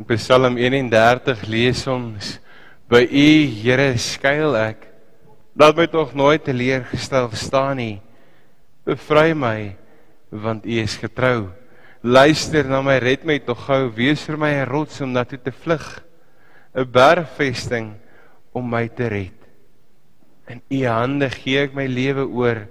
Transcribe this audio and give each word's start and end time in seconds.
In 0.00 0.16
Psalm 0.16 0.56
31 0.56 1.44
lees 1.44 1.84
ons: 1.84 2.38
By 2.88 3.04
U, 3.04 3.32
Here, 3.52 3.92
skuil 4.00 4.56
ek. 4.56 4.86
Laat 5.60 5.76
my 5.76 5.84
tog 5.92 6.14
nooit 6.16 6.40
teleurgestel 6.40 7.28
staan 7.36 7.76
nie. 7.76 7.98
Bevry 8.88 9.34
my, 9.36 9.76
want 10.32 10.64
U 10.64 10.78
is 10.80 10.96
getrou. 10.96 11.50
Luister 12.00 12.64
na 12.64 12.80
my, 12.80 12.96
red 12.96 13.28
my 13.28 13.36
tog 13.44 13.60
gou, 13.66 13.90
wees 13.92 14.24
vir 14.24 14.40
my 14.40 14.52
'n 14.62 14.70
rots 14.72 15.02
om 15.04 15.12
na 15.12 15.24
toe 15.28 15.36
te 15.36 15.52
vlug, 15.52 16.00
'n 16.72 16.88
bergvesting 16.88 17.92
om 18.56 18.64
my 18.64 18.88
te 18.88 19.04
red. 19.04 19.36
In 20.48 20.62
U 20.70 20.80
hande 20.88 21.28
gee 21.28 21.60
ek 21.60 21.74
my 21.74 21.86
lewe 21.86 22.24
oor, 22.24 22.68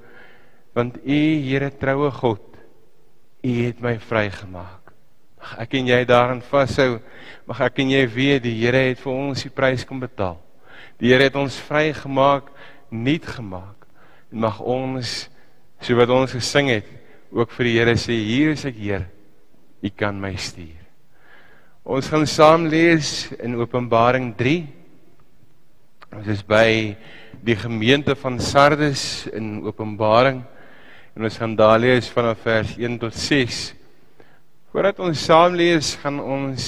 want 0.73 0.97
U, 1.05 1.21
Here 1.45 1.69
troue 1.69 2.09
God, 2.09 2.41
U 3.45 3.51
het 3.67 3.79
my 3.81 3.99
vrygemaak. 3.99 4.78
Mag 5.39 5.55
ek 5.63 5.75
en 5.79 5.89
jy 5.89 5.99
daarin 6.07 6.41
vashou. 6.43 6.99
Mag 7.47 7.61
ek 7.65 7.79
en 7.83 7.93
jy 7.95 8.03
weet 8.11 8.43
die 8.43 8.57
Here 8.59 8.89
het 8.89 8.99
vir 9.01 9.13
ons 9.13 9.43
die 9.45 9.53
prys 9.53 9.85
kom 9.87 10.01
betaal. 10.03 10.37
Die 10.99 11.13
Here 11.13 11.29
het 11.29 11.37
ons 11.39 11.59
vrygemaak, 11.69 12.51
nuut 12.91 13.29
gemaak. 13.37 13.87
En 14.31 14.43
mag 14.45 14.59
ons 14.59 15.29
so 15.79 15.95
wat 15.95 16.11
ons 16.11 16.35
gesing 16.35 16.73
het, 16.73 16.89
ook 17.31 17.53
vir 17.55 17.69
die 17.69 17.77
Here 17.77 17.95
sê 17.97 18.19
hier 18.19 18.53
is 18.57 18.65
ek 18.67 18.77
Heer. 18.77 19.07
U 19.79 19.89
kan 19.95 20.19
my 20.19 20.33
stuur. 20.35 20.75
Ons 21.89 22.09
gaan 22.11 22.27
saam 22.27 22.67
lees 22.69 23.31
in 23.39 23.55
Openbaring 23.57 24.33
3. 24.37 24.59
Ons 26.19 26.27
is 26.35 26.43
by 26.43 26.97
die 27.45 27.55
gemeente 27.55 28.13
van 28.19 28.39
Sardes 28.43 29.25
in 29.33 29.61
Openbaring 29.63 30.43
en 31.15 31.25
ons 31.25 31.37
gaan 31.39 31.55
daar 31.57 31.79
lees 31.79 32.09
vanaf 32.11 32.43
vers 32.43 32.75
1 32.77 32.99
tot 33.01 33.15
6. 33.15 33.61
Voordat 34.69 34.99
ons 35.01 35.21
saam 35.25 35.55
lees, 35.57 35.95
gaan 35.97 36.19
ons 36.21 36.65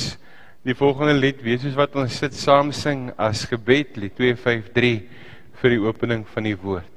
die 0.66 0.74
volgende 0.78 1.14
lied 1.14 1.42
wees 1.46 1.62
soos 1.62 1.78
wat 1.78 1.94
ons 2.02 2.16
sit 2.18 2.34
saam 2.34 2.72
sing 2.74 3.12
as 3.14 3.44
gebed 3.50 4.00
lied 4.02 4.16
253 4.18 5.04
vir 5.62 5.76
die 5.76 5.84
opening 5.86 6.24
van 6.34 6.50
die 6.50 6.58
woord. 6.58 6.91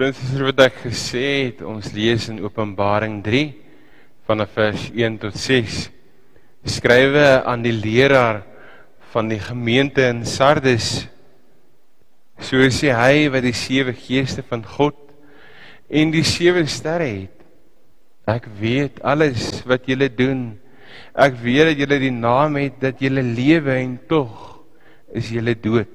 Broers 0.00 0.20
en 0.32 0.46
wat 0.46 0.60
ek 0.64 0.76
gesê 0.86 1.22
het, 1.44 1.58
ons 1.60 1.90
lees 1.92 2.22
in 2.32 2.38
Openbaring 2.40 3.18
3 3.20 3.50
vanaf 4.24 4.54
vers 4.56 4.86
1 4.96 5.18
tot 5.20 5.36
6. 5.36 5.74
Skrywe 6.72 7.24
aan 7.44 7.60
die 7.60 7.74
leraar 7.76 8.38
van 9.12 9.28
die 9.28 9.42
gemeente 9.44 10.06
in 10.08 10.22
Sardes. 10.24 11.04
So 12.40 12.64
sê 12.72 12.94
hy 12.96 13.28
wat 13.34 13.44
die 13.44 13.52
sewe 13.52 13.92
geeste 13.92 14.40
van 14.40 14.64
God 14.64 14.96
en 15.92 16.16
die 16.16 16.24
sewe 16.24 16.64
sterre 16.64 17.10
het. 17.10 17.36
Ek 18.24 18.48
weet 18.56 19.04
alles 19.04 19.60
wat 19.68 19.84
julle 19.84 20.08
doen. 20.08 20.54
Ek 21.12 21.36
weet 21.44 21.74
dat 21.74 21.84
julle 21.84 22.02
die 22.08 22.16
naam 22.24 22.56
het 22.62 22.80
dat 22.88 23.04
julle 23.04 23.28
lewe 23.36 23.76
en 23.76 23.98
tog 24.08 24.64
is 25.12 25.28
julle 25.28 25.58
dood. 25.60 25.92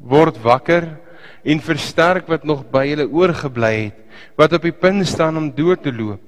Word 0.00 0.40
wakker 0.40 1.03
en 1.44 1.60
versterk 1.60 2.28
wat 2.32 2.44
nog 2.48 2.64
by 2.72 2.86
julle 2.88 3.06
oorgebly 3.08 3.74
het, 3.88 3.98
wat 4.38 4.56
op 4.56 4.64
die 4.64 4.72
punt 4.72 5.06
staan 5.06 5.36
om 5.36 5.50
dood 5.52 5.82
te 5.84 5.92
loop. 5.92 6.22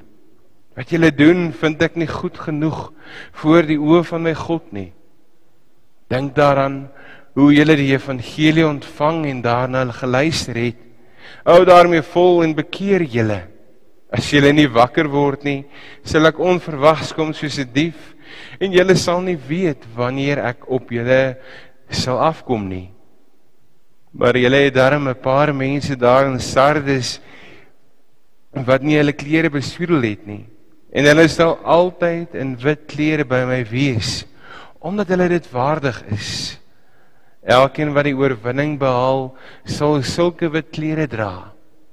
Wat 0.77 0.91
julle 0.93 1.09
doen, 1.15 1.49
vind 1.57 1.81
ek 1.83 1.97
nie 1.97 2.09
goed 2.11 2.37
genoeg 2.37 2.91
voor 3.41 3.65
die 3.65 3.79
oë 3.81 4.03
van 4.05 4.27
my 4.27 4.35
God 4.37 4.73
nie. 4.77 4.91
Dink 6.13 6.35
daaraan 6.37 6.85
hoe 7.37 7.49
julle 7.53 7.77
die 7.77 7.91
evangelie 7.95 8.67
ontvang 8.67 9.25
en 9.31 9.41
daarna 9.45 9.87
geluister 9.93 10.57
het. 10.61 10.79
Hou 11.49 11.65
daarmee 11.65 12.05
vol 12.13 12.43
en 12.45 12.55
bekeer 12.57 13.05
julle. 13.09 13.41
As 14.13 14.29
julle 14.31 14.53
nie 14.55 14.69
wakker 14.71 15.09
word 15.11 15.45
nie, 15.45 15.65
sal 16.07 16.29
ek 16.29 16.39
onverwags 16.41 17.13
kom 17.17 17.33
soos 17.35 17.59
'n 17.59 17.73
dief 17.73 18.15
en 18.61 18.73
julle 18.73 18.97
sal 18.97 19.21
nie 19.21 19.37
weet 19.37 19.83
wanneer 19.97 20.39
ek 20.39 20.69
op 20.71 20.91
julle 20.91 21.37
sal 21.91 22.21
afkom 22.21 22.69
nie. 22.69 22.96
Maar 24.17 24.39
julle 24.41 24.57
het 24.65 24.75
darm 24.75 25.09
'n 25.09 25.21
paar 25.21 25.55
mense 25.55 25.97
daar 25.97 26.27
in 26.27 26.41
Sardes 26.41 27.21
wat 28.53 28.83
nie 28.83 28.97
hulle 28.97 29.13
klere 29.13 29.51
besoedel 29.51 30.03
het 30.03 30.27
nie. 30.27 30.47
En 30.93 31.05
hulle 31.05 31.29
sal 31.29 31.59
altyd 31.63 32.35
in 32.35 32.57
wit 32.57 32.87
klere 32.87 33.25
by 33.25 33.45
my 33.45 33.65
wees 33.65 34.25
omdat 34.81 35.09
hulle 35.09 35.29
dit 35.29 35.51
waardig 35.51 36.03
is. 36.15 36.59
Elkeen 37.43 37.93
wat 37.95 38.05
die 38.05 38.15
oorwinning 38.15 38.79
behaal, 38.79 39.35
sal 39.65 40.03
sulke 40.03 40.49
wit 40.53 40.71
klere 40.71 41.07
dra. 41.11 41.53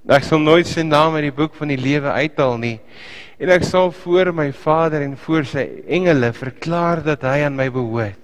Ek 0.09 0.24
sal 0.24 0.39
nooit 0.39 0.68
sy 0.68 0.83
naam 0.86 1.15
uit 1.15 1.24
die 1.30 1.36
boek 1.36 1.56
van 1.56 1.71
die 1.74 1.80
lewe 1.80 2.12
uithaal 2.12 2.57
nie. 2.57 2.80
En 3.39 3.50
ek 3.50 3.63
sal 3.63 3.92
voor 4.03 4.33
my 4.36 4.51
Vader 4.53 5.01
en 5.01 5.18
voor 5.18 5.45
sy 5.45 5.63
engele 5.88 6.33
verklaar 6.33 7.01
dat 7.03 7.25
hy 7.25 7.44
aan 7.48 7.56
my 7.56 7.69
behoort. 7.74 8.19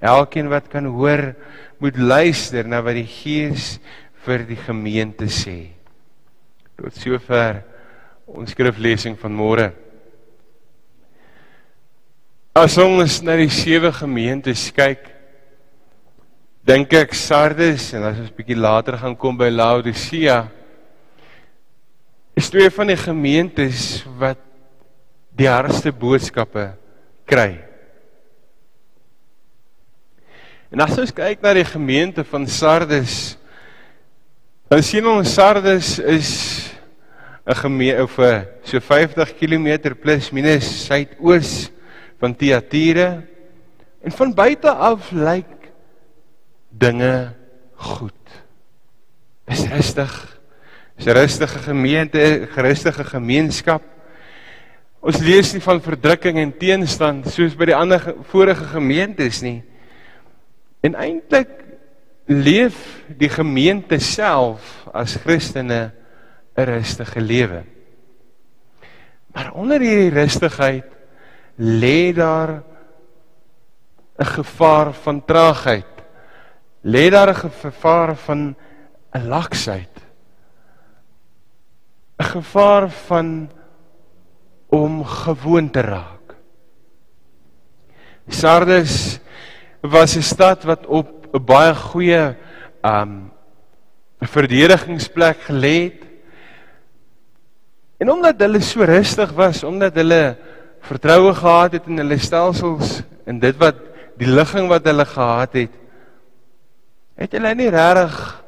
Elkeen 0.00 0.50
wat 0.52 0.68
kan 0.68 0.84
hoor, 0.92 1.32
moet 1.82 1.96
luister 1.98 2.66
na 2.68 2.80
wat 2.84 2.96
die 2.98 3.08
Gees 3.08 3.76
vir 4.26 4.44
die 4.48 4.58
gemeente 4.58 5.28
sê. 5.30 5.72
Tot 6.76 6.94
sover 6.96 7.62
ons 8.26 8.50
skriflesing 8.52 9.16
van 9.20 9.34
môre. 9.36 9.68
As 12.56 12.78
ons 12.80 13.20
na 13.22 13.36
die 13.36 13.52
sewe 13.52 13.92
gemeentes 13.92 14.70
kyk, 14.74 15.04
dink 16.66 16.94
ek 16.96 17.14
Sardes 17.14 17.92
en 17.94 18.08
as 18.08 18.18
ons 18.24 18.32
bietjie 18.34 18.56
later 18.58 18.96
gaan 18.98 19.14
kom 19.18 19.36
by 19.38 19.50
Laodicea, 19.52 20.46
is 22.36 22.50
twee 22.52 22.72
van 22.72 22.90
die 22.90 22.98
gemeentes 22.98 24.02
wat 24.18 24.40
die 25.36 25.48
hardste 25.48 25.92
boodskappe 25.92 26.70
kry. 27.28 27.65
En 30.70 30.82
as 30.82 30.96
ons 30.98 31.12
kyk 31.14 31.42
na 31.44 31.52
die 31.54 31.66
gemeente 31.66 32.24
van 32.26 32.46
Sardes, 32.50 33.36
dan 34.66 34.82
sien 34.82 35.06
ons 35.06 35.30
Sardes 35.30 35.98
is 36.02 36.30
'n 37.46 37.54
gemeente 37.54 38.02
of 38.02 38.18
so 38.64 38.80
50 38.80 39.36
km 39.38 39.94
plus 39.94 40.32
minus 40.32 40.86
suidoos 40.86 41.70
van 42.18 42.34
Thyatira. 42.34 43.22
En 44.02 44.10
van 44.10 44.34
buite 44.34 44.70
af 44.70 45.10
lyk 45.12 45.70
dinge 46.70 47.32
goed. 47.74 48.12
Dis 49.46 49.68
rustig. 49.70 50.40
Dis 50.96 51.06
'n 51.06 51.14
rustige 51.14 51.58
gemeente, 51.58 52.18
'n 52.18 52.60
rustige 52.60 53.04
gemeenskap. 53.04 53.82
Ons 55.00 55.18
lees 55.18 55.52
nie 55.52 55.62
van 55.62 55.80
verdrukking 55.80 56.38
en 56.38 56.58
teenstand 56.58 57.30
soos 57.30 57.54
by 57.54 57.64
die 57.64 57.76
ander 57.76 58.14
vorige 58.22 58.64
gemeentes 58.64 59.42
nie. 59.42 59.62
En 60.86 60.94
eintlik 60.94 61.50
leef 62.30 62.76
die 63.18 63.30
gemeente 63.30 63.98
self 64.02 64.86
as 64.94 65.16
Christene 65.22 65.92
'n 66.56 66.64
rustige 66.64 67.20
lewe. 67.20 67.64
Maar 69.32 69.52
onder 69.52 69.80
hierdie 69.80 70.14
rustigheid 70.14 70.86
lê 71.58 72.12
daar 72.14 72.62
'n 74.18 74.24
gevaar 74.24 74.92
van 74.92 75.24
traagheid. 75.24 75.94
Lê 76.82 77.10
daar 77.10 77.28
'n 77.28 77.50
gevaar 77.62 78.16
van 78.16 78.56
'n 79.12 79.26
laksheid. 79.28 79.96
'n 82.18 82.24
gevaar 82.24 82.90
van 82.90 83.50
om 84.66 85.04
gewoon 85.04 85.70
te 85.70 85.80
raak. 85.80 86.34
Sardes 88.28 89.20
was 89.80 90.16
'n 90.16 90.22
stad 90.22 90.64
wat 90.64 90.86
op 90.86 91.28
'n 91.34 91.44
baie 91.44 91.74
goeie 91.74 92.36
um 92.82 93.30
verdedigingsplek 94.20 95.38
gelê 95.48 95.76
het. 95.84 96.02
En 97.98 98.10
omdat 98.10 98.40
hulle 98.40 98.60
so 98.60 98.82
rustig 98.82 99.32
was, 99.32 99.64
omdat 99.64 99.94
hulle 99.94 100.36
vertroue 100.80 101.34
gehad 101.34 101.72
het 101.72 101.86
in 101.86 101.98
hulle 101.98 102.18
stelsels 102.18 103.02
en 103.24 103.38
dit 103.38 103.56
wat 103.56 103.76
die 104.16 104.28
ligging 104.28 104.68
wat 104.68 104.84
hulle 104.84 105.04
gehad 105.04 105.52
het, 105.52 105.74
het 107.16 107.32
hulle 107.32 107.54
nie 107.54 107.70
regtig 107.70 108.44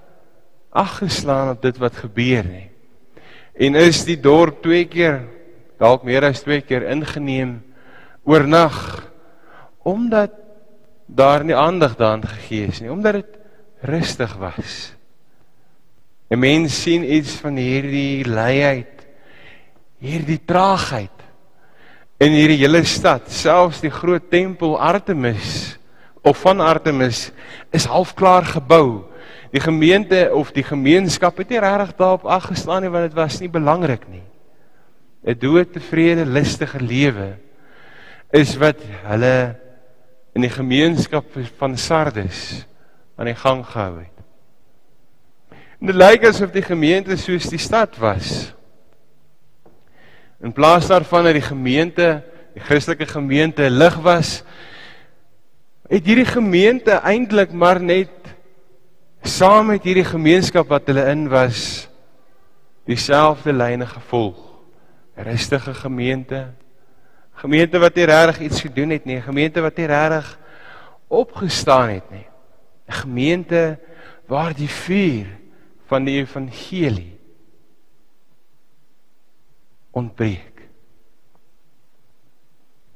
ag 0.71 0.99
geslaan 0.99 1.51
op 1.57 1.63
dit 1.63 1.79
wat 1.79 1.97
gebeur 1.97 2.45
nie 2.45 2.69
en 3.59 3.75
is 3.75 4.05
die 4.07 4.19
dorp 4.21 4.63
twee 4.63 4.87
keer 4.87 5.23
dalk 5.83 6.05
meer 6.07 6.29
as 6.29 6.45
twee 6.45 6.63
keer 6.63 6.87
ingeneem 6.93 7.59
oornag 8.29 8.77
omdat 9.89 10.35
daar 11.09 11.45
nie 11.45 11.57
aandag 11.57 11.97
daaraan 11.97 12.27
gegee 12.29 12.69
is 12.69 12.81
nie 12.85 12.93
omdat 12.93 13.13
dit 13.23 13.39
rustig 13.81 14.35
was. 14.37 14.93
'n 16.29 16.39
mens 16.39 16.83
sien 16.83 17.05
iets 17.05 17.41
van 17.41 17.57
hierdie 17.57 18.25
leiheid 18.25 19.07
hierdie 19.99 20.41
traagheid 20.45 21.15
in 22.19 22.33
hierdie 22.33 22.61
hele 22.61 22.85
stad. 22.85 23.31
Selfs 23.31 23.81
die 23.81 23.91
groot 23.91 24.31
tempel 24.31 24.77
Artemis 24.81 25.79
of 26.23 26.39
van 26.43 26.61
Artemis 26.61 27.31
is 27.71 27.89
halfklaar 27.89 28.45
gebou. 28.45 29.07
Die 29.51 29.61
gemeente 29.61 30.29
of 30.35 30.53
die 30.53 30.67
gemeenskap 30.67 31.39
het 31.39 31.49
nie 31.49 31.61
regtig 31.63 31.97
daarop 31.97 32.27
aggeslaan 32.27 32.83
nie 32.83 32.93
want 32.93 33.09
dit 33.09 33.17
was 33.17 33.41
nie 33.41 33.49
belangrik 33.49 34.05
nie. 34.09 34.27
'n 35.25 35.39
Doodtevrede, 35.39 36.27
lustige 36.27 36.81
lewe 36.81 37.39
is 38.31 38.57
wat 38.57 38.77
hulle 39.09 39.57
in 40.39 40.45
die 40.47 40.55
gemeenskap 40.55 41.35
van 41.59 41.75
Sardes 41.75 42.63
aan 43.19 43.27
die 43.27 43.35
gang 43.35 43.65
gehou 43.67 43.97
het. 43.99 44.19
En 45.81 45.91
dit 45.91 45.99
lyk 45.99 46.29
asof 46.29 46.53
die 46.55 46.63
gemeente 46.63 47.17
soos 47.19 47.49
die 47.51 47.59
stad 47.59 47.97
was. 47.99 48.53
In 50.39 50.55
plaas 50.55 50.87
daarvan 50.87 51.27
dat 51.27 51.35
die 51.35 51.43
gemeente, 51.43 52.21
die 52.55 52.63
Christelike 52.63 53.09
gemeente 53.11 53.67
lig 53.67 53.97
was, 54.07 54.45
het 55.91 56.07
hierdie 56.07 56.29
gemeente 56.29 57.01
eintlik 57.03 57.51
maar 57.51 57.83
net 57.83 58.15
saam 59.27 59.73
met 59.73 59.83
hierdie 59.83 60.07
gemeenskap 60.07 60.71
wat 60.71 60.87
hulle 60.87 61.09
in 61.11 61.27
was 61.33 61.89
dieselfde 62.87 63.51
lyne 63.53 63.91
gevolg. 63.91 64.39
Rustige 65.19 65.75
gemeente. 65.75 66.47
Gemeente 67.39 67.79
wat 67.79 67.95
nie 67.95 68.07
regtig 68.11 68.41
iets 68.49 68.63
gedoen 68.67 68.91
het 68.97 69.05
nie, 69.07 69.21
gemeente 69.23 69.63
wat 69.63 69.77
nie 69.79 69.87
regtig 69.87 70.33
opgestaan 71.09 71.89
het 71.89 72.11
nie. 72.11 72.27
'n 72.89 72.93
Gemeente 72.93 73.79
waar 74.27 74.55
die 74.55 74.69
vuur 74.69 75.27
van 75.87 76.05
die 76.05 76.19
evangelie 76.21 77.19
ontbreek. 79.91 80.63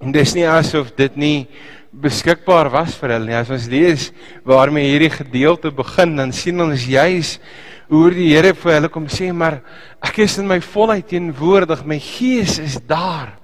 En 0.03 0.13
dis 0.13 0.35
nie 0.35 0.49
asof 0.49 0.91
dit 0.99 1.17
nie 1.17 1.49
beskikbaar 1.93 2.71
was 2.73 2.97
vir 2.99 3.15
hulle 3.15 3.29
nie. 3.29 3.37
As 3.37 3.51
ons 3.53 3.69
lees 3.71 4.09
waarmee 4.45 4.91
hierdie 4.91 5.13
gedeelte 5.13 5.71
begin, 5.71 6.17
dan 6.17 6.33
sien 6.33 6.61
ons 6.61 6.87
juis 6.89 7.37
hoe 7.93 8.09
die 8.11 8.33
Here 8.33 8.55
vir 8.57 8.73
hulle 8.79 8.89
kom 8.89 9.07
sê, 9.07 9.29
maar 9.33 9.61
ek 10.03 10.23
is 10.25 10.39
in 10.41 10.49
my 10.49 10.59
volheid 10.65 11.07
teenwoordig. 11.07 11.85
My 11.85 12.01
gees 12.01 12.59
is 12.59 12.79
daar. 12.89 13.42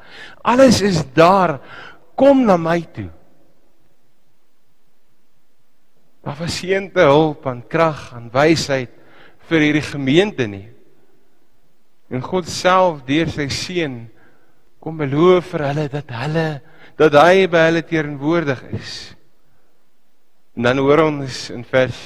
Alles 0.48 0.80
is 0.80 1.02
daar. 1.12 1.58
Kom 2.18 2.46
na 2.46 2.56
my 2.56 2.80
toe. 2.94 3.10
Daar 6.24 6.36
was 6.40 6.58
geen 6.60 6.90
te 6.92 7.04
hulp 7.04 7.46
aan 7.46 7.62
krag 7.68 8.10
en 8.16 8.30
wysheid 8.32 8.90
vir 9.48 9.64
hierdie 9.64 9.84
gemeente 9.84 10.48
nie. 10.48 10.66
En 12.12 12.24
God 12.24 12.48
self 12.48 13.04
deur 13.08 13.30
sy 13.32 13.48
seun 13.52 14.00
kom 14.82 14.98
beloof 15.00 15.52
vir 15.54 15.64
hulle 15.68 15.86
dat 15.92 16.12
hulle 16.16 16.48
dat 16.98 17.14
hy 17.14 17.46
by 17.50 17.62
hulle 17.68 17.84
teenwoordig 17.86 18.60
is. 18.76 18.94
En 20.56 20.66
dan 20.66 20.82
hoor 20.82 21.04
ons 21.06 21.42
in 21.54 21.64
vers 21.68 21.98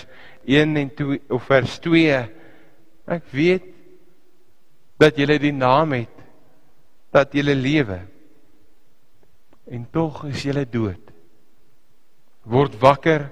1 0.45 0.77
en 0.77 0.91
2 0.99 1.21
of 1.33 1.47
vers 1.49 1.79
2 1.83 2.23
ek 3.17 3.29
weet 3.33 3.69
dat 5.01 5.19
jy 5.19 5.39
die 5.41 5.55
naam 5.55 5.95
het 5.97 6.19
dat 7.15 7.35
jy 7.35 7.43
lewe 7.57 8.03
en 9.73 9.87
tog 9.91 10.25
is 10.29 10.45
jy 10.45 10.65
dood. 10.69 11.01
Word 12.45 12.75
wakker, 12.83 13.31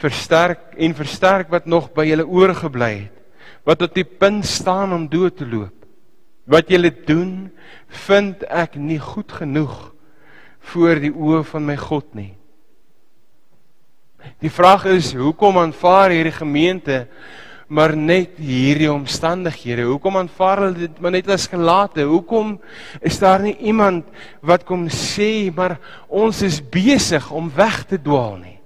versterk 0.00 0.74
en 0.80 0.96
versterk 0.96 1.50
wat 1.52 1.68
nog 1.68 1.90
by 1.94 2.08
julle 2.08 2.26
oorgebly 2.26 2.92
het. 3.04 3.16
Wat 3.68 3.82
op 3.84 3.94
die 3.94 4.06
punt 4.06 4.46
staan 4.48 4.94
om 4.96 5.06
dood 5.08 5.36
te 5.36 5.46
loop. 5.46 5.74
Wat 6.50 6.70
julle 6.72 6.90
doen, 7.06 7.50
vind 8.06 8.42
ek 8.48 8.78
nie 8.80 8.98
goed 8.98 9.30
genoeg 9.30 9.92
voor 10.72 11.00
die 11.02 11.12
oë 11.12 11.44
van 11.52 11.66
my 11.68 11.76
God 11.78 12.08
nie. 12.16 12.32
Die 14.40 14.52
vraag 14.52 14.86
is 14.90 15.12
hoekom 15.16 15.60
aanvaar 15.60 16.12
hierdie 16.12 16.34
gemeente 16.34 17.04
maar 17.70 17.94
net 17.96 18.38
hierdie 18.42 18.90
omstandighede? 18.90 19.86
Hoekom 19.86 20.18
aanvaar 20.18 20.64
hulle 20.64 20.88
dit 20.88 20.96
maar 21.00 21.14
net 21.14 21.28
as 21.30 21.46
gelate? 21.50 22.02
Hoekom 22.08 22.56
is 23.00 23.18
daar 23.22 23.44
nie 23.44 23.54
iemand 23.70 24.08
wat 24.42 24.66
kom 24.66 24.88
sê 24.90 25.48
maar 25.54 25.78
ons 26.08 26.42
is 26.42 26.58
besig 26.60 27.30
om 27.30 27.52
weg 27.54 27.84
te 27.86 28.00
dwaal 28.02 28.40
nie? 28.42 28.56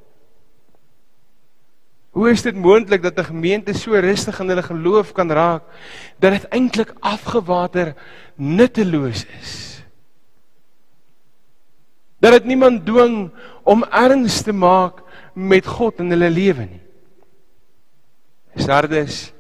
Hoe 2.15 2.31
is 2.31 2.43
dit 2.47 2.57
moontlik 2.57 3.03
dat 3.03 3.19
'n 3.19 3.31
gemeente 3.35 3.75
so 3.75 3.93
rustig 3.93 4.41
in 4.41 4.49
hulle 4.49 4.63
geloof 4.63 5.13
kan 5.13 5.31
raak 5.31 5.63
dat 6.19 6.33
dit 6.33 6.49
eintlik 6.51 6.95
afgewater 7.01 7.95
nutteloos 8.37 9.27
is? 9.41 9.75
dat 12.25 12.33
dit 12.33 12.45
niemand 12.55 12.87
dwing 12.89 13.29
om 13.69 13.85
erns 13.85 14.41
te 14.43 14.53
maak 14.53 15.03
met 15.35 15.67
God 15.69 16.01
in 16.01 16.13
hulle 16.15 16.31
lewe 16.33 16.65
nie. 16.65 16.84
Sardes, 18.57 19.33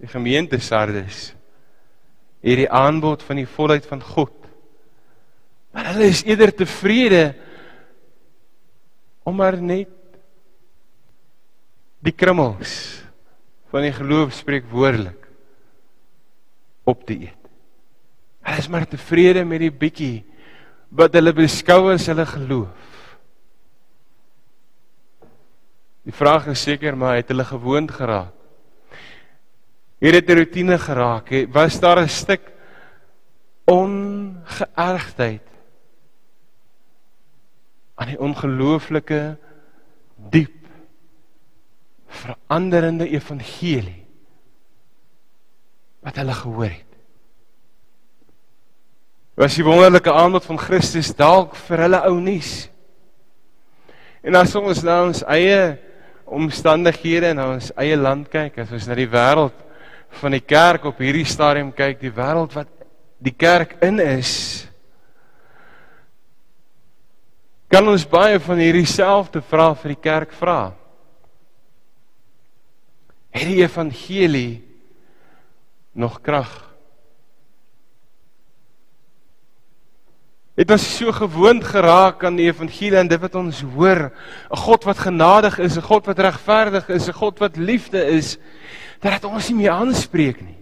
die 0.00 0.08
gemeente 0.10 0.58
Sardes, 0.60 1.32
hierdie 2.44 2.68
aanbod 2.68 3.22
van 3.24 3.40
die 3.40 3.48
volheid 3.48 3.86
van 3.88 4.02
God. 4.04 4.34
Maar 5.74 5.92
hulle 5.92 6.10
is 6.12 6.22
eerder 6.26 6.52
tevrede 6.54 7.24
om 9.24 9.36
maar 9.40 9.56
net 9.58 9.90
die 12.04 12.12
krummels 12.12 12.74
van 13.72 13.86
die 13.86 13.94
geloof 13.96 14.34
spreek 14.36 14.68
woordelik 14.70 15.24
op 16.84 17.06
te 17.08 17.16
eet. 17.16 17.40
Hulle 18.44 18.60
is 18.60 18.68
maar 18.68 18.84
tevrede 18.86 19.44
met 19.48 19.64
die 19.64 19.72
bietjie 19.72 20.18
wat 20.94 21.16
hulle 21.16 21.32
beskou 21.34 21.88
as 21.94 22.06
hulle 22.10 22.26
geloof. 22.28 22.92
Die 26.04 26.12
vraag 26.12 26.50
is 26.52 26.62
seker 26.62 26.96
maar 26.96 27.16
het 27.16 27.32
hulle 27.32 27.46
gewoond 27.48 27.90
geraak? 27.90 28.33
Het 30.04 30.12
dit 30.12 30.28
'n 30.28 30.38
rotine 30.38 30.78
geraak? 30.78 31.28
Was 31.48 31.80
daar 31.80 31.98
'n 31.98 32.08
stuk 32.08 32.52
ongeërgdheid 33.64 35.48
aan 37.94 38.10
die 38.10 38.20
ongelooflike 38.20 39.36
diep 40.30 40.66
veranderende 42.06 43.08
evangelie 43.08 44.04
wat 46.04 46.18
hulle 46.20 46.36
gehoor 46.36 46.68
het. 46.68 46.90
Was 49.40 49.56
die 49.56 49.64
wonderlike 49.66 50.12
aanbod 50.12 50.44
van 50.46 50.60
Christus 50.60 51.14
dalk 51.16 51.56
vir 51.66 51.86
hulle 51.86 52.02
ou 52.06 52.18
nuus? 52.20 52.68
En 54.24 54.36
as 54.38 54.54
ons 54.54 54.84
na 54.84 55.00
ons 55.08 55.24
eie 55.32 55.74
omstandighede 56.24 57.32
en 57.32 57.40
ons 57.56 57.72
eie 57.80 57.96
land 57.96 58.28
kyk, 58.32 58.60
as 58.62 58.72
ons 58.72 58.86
na 58.88 58.96
die 58.98 59.10
wêreld 59.10 59.63
van 60.20 60.36
die 60.36 60.44
kerk 60.44 60.84
op 60.84 60.98
hierdie 60.98 61.26
stadium 61.28 61.72
kyk, 61.72 62.00
die 62.00 62.12
wêreld 62.14 62.54
wat 62.56 62.70
die 63.18 63.34
kerk 63.34 63.76
in 63.84 64.00
is, 64.00 64.66
kan 67.68 67.88
ons 67.90 68.04
baie 68.06 68.38
van 68.38 68.60
hierdie 68.62 68.86
selfde 68.86 69.42
vrae 69.42 69.74
vir 69.80 69.94
die 69.94 70.02
kerk 70.04 70.34
vra. 70.38 70.58
Het 73.34 73.48
die 73.50 73.62
evangelie 73.64 74.62
nog 75.98 76.20
krag? 76.22 76.52
Het 80.54 80.70
ons 80.70 80.84
so 81.00 81.10
gewoond 81.10 81.64
geraak 81.66 82.22
aan 82.22 82.36
die 82.38 82.46
evangelie 82.46 83.00
en 83.00 83.10
dit 83.10 83.18
wat 83.18 83.34
ons 83.34 83.64
hoor, 83.74 84.12
'n 84.50 84.56
God 84.56 84.84
wat 84.84 84.98
genadig 84.98 85.58
is, 85.58 85.76
'n 85.76 85.82
God 85.82 86.06
wat 86.06 86.18
regverdig 86.18 86.88
is, 86.88 87.08
'n 87.08 87.12
God 87.12 87.38
wat 87.38 87.56
liefde 87.56 87.98
is, 88.06 88.38
dat 89.04 89.18
dit 89.18 89.26
ons 89.28 89.48
nie 89.50 89.58
meer 89.60 89.74
aanspreek 89.76 90.40
nie. 90.40 90.60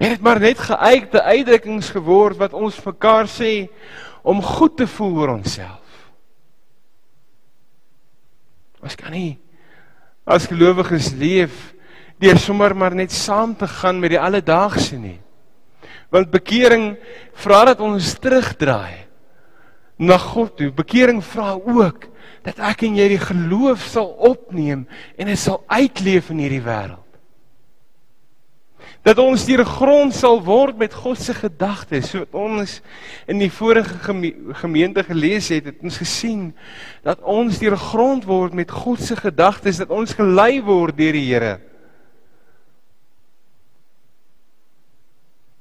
Het 0.00 0.14
dit 0.16 0.22
maar 0.24 0.40
net 0.40 0.60
geuite 0.64 1.20
uitdrukkings 1.20 1.90
geword 1.92 2.40
wat 2.40 2.56
ons 2.56 2.78
mekaar 2.86 3.28
sê 3.28 3.68
om 4.24 4.40
goed 4.40 4.78
te 4.80 4.86
voel 4.88 5.18
oor 5.20 5.34
onsself. 5.34 5.84
Ons 8.80 8.96
kan 8.96 9.12
nie 9.12 9.36
as 10.24 10.48
gelowiges 10.48 11.10
leef 11.20 11.74
deur 12.20 12.40
sommer 12.40 12.72
maar 12.76 12.96
net 12.96 13.12
saam 13.12 13.52
te 13.56 13.68
gaan 13.68 14.00
met 14.00 14.14
die 14.14 14.20
alledaagse 14.20 14.96
nie. 14.96 15.18
Want 16.12 16.32
bekering 16.32 16.94
vra 17.44 17.66
dat 17.68 17.80
ons 17.84 18.14
terugdraai 18.20 19.04
na 20.00 20.16
God 20.16 20.56
toe. 20.56 20.70
Bekering 20.72 21.20
vra 21.24 21.52
ook 21.60 22.08
dat 22.46 22.58
ek 22.70 22.86
en 22.88 22.96
jy 22.98 23.06
die 23.12 23.22
geloof 23.22 23.84
sal 23.92 24.10
opneem 24.30 24.86
en 25.16 25.30
dit 25.30 25.38
sal 25.38 25.62
uitleef 25.68 26.30
in 26.32 26.42
hierdie 26.44 26.64
wêreld. 26.64 27.06
Dat 29.04 29.20
ons 29.22 29.46
deur 29.48 29.62
grond 29.64 30.12
sal 30.12 30.42
word 30.44 30.76
met 30.80 30.92
God 30.92 31.16
se 31.20 31.32
gedagtes. 31.32 32.10
So 32.12 32.26
ons 32.36 32.80
in 33.30 33.40
die 33.40 33.48
vorige 33.52 33.96
gemeente 34.60 35.04
gelees 35.06 35.48
het, 35.48 35.70
het 35.70 35.80
ons 35.80 35.96
gesien 36.02 36.50
dat 37.06 37.22
ons 37.24 37.62
deur 37.62 37.78
grond 37.80 38.26
word 38.28 38.56
met 38.56 38.72
God 38.72 39.00
se 39.00 39.16
gedagtes, 39.16 39.80
dat 39.80 39.92
ons 39.94 40.12
gelei 40.18 40.60
word 40.64 40.98
deur 41.00 41.16
die 41.16 41.28
Here. 41.30 41.56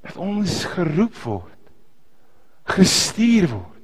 dat 0.09 0.17
ons 0.17 0.63
geroep 0.73 1.17
word 1.25 1.55
gestuur 2.69 3.49
word 3.51 3.78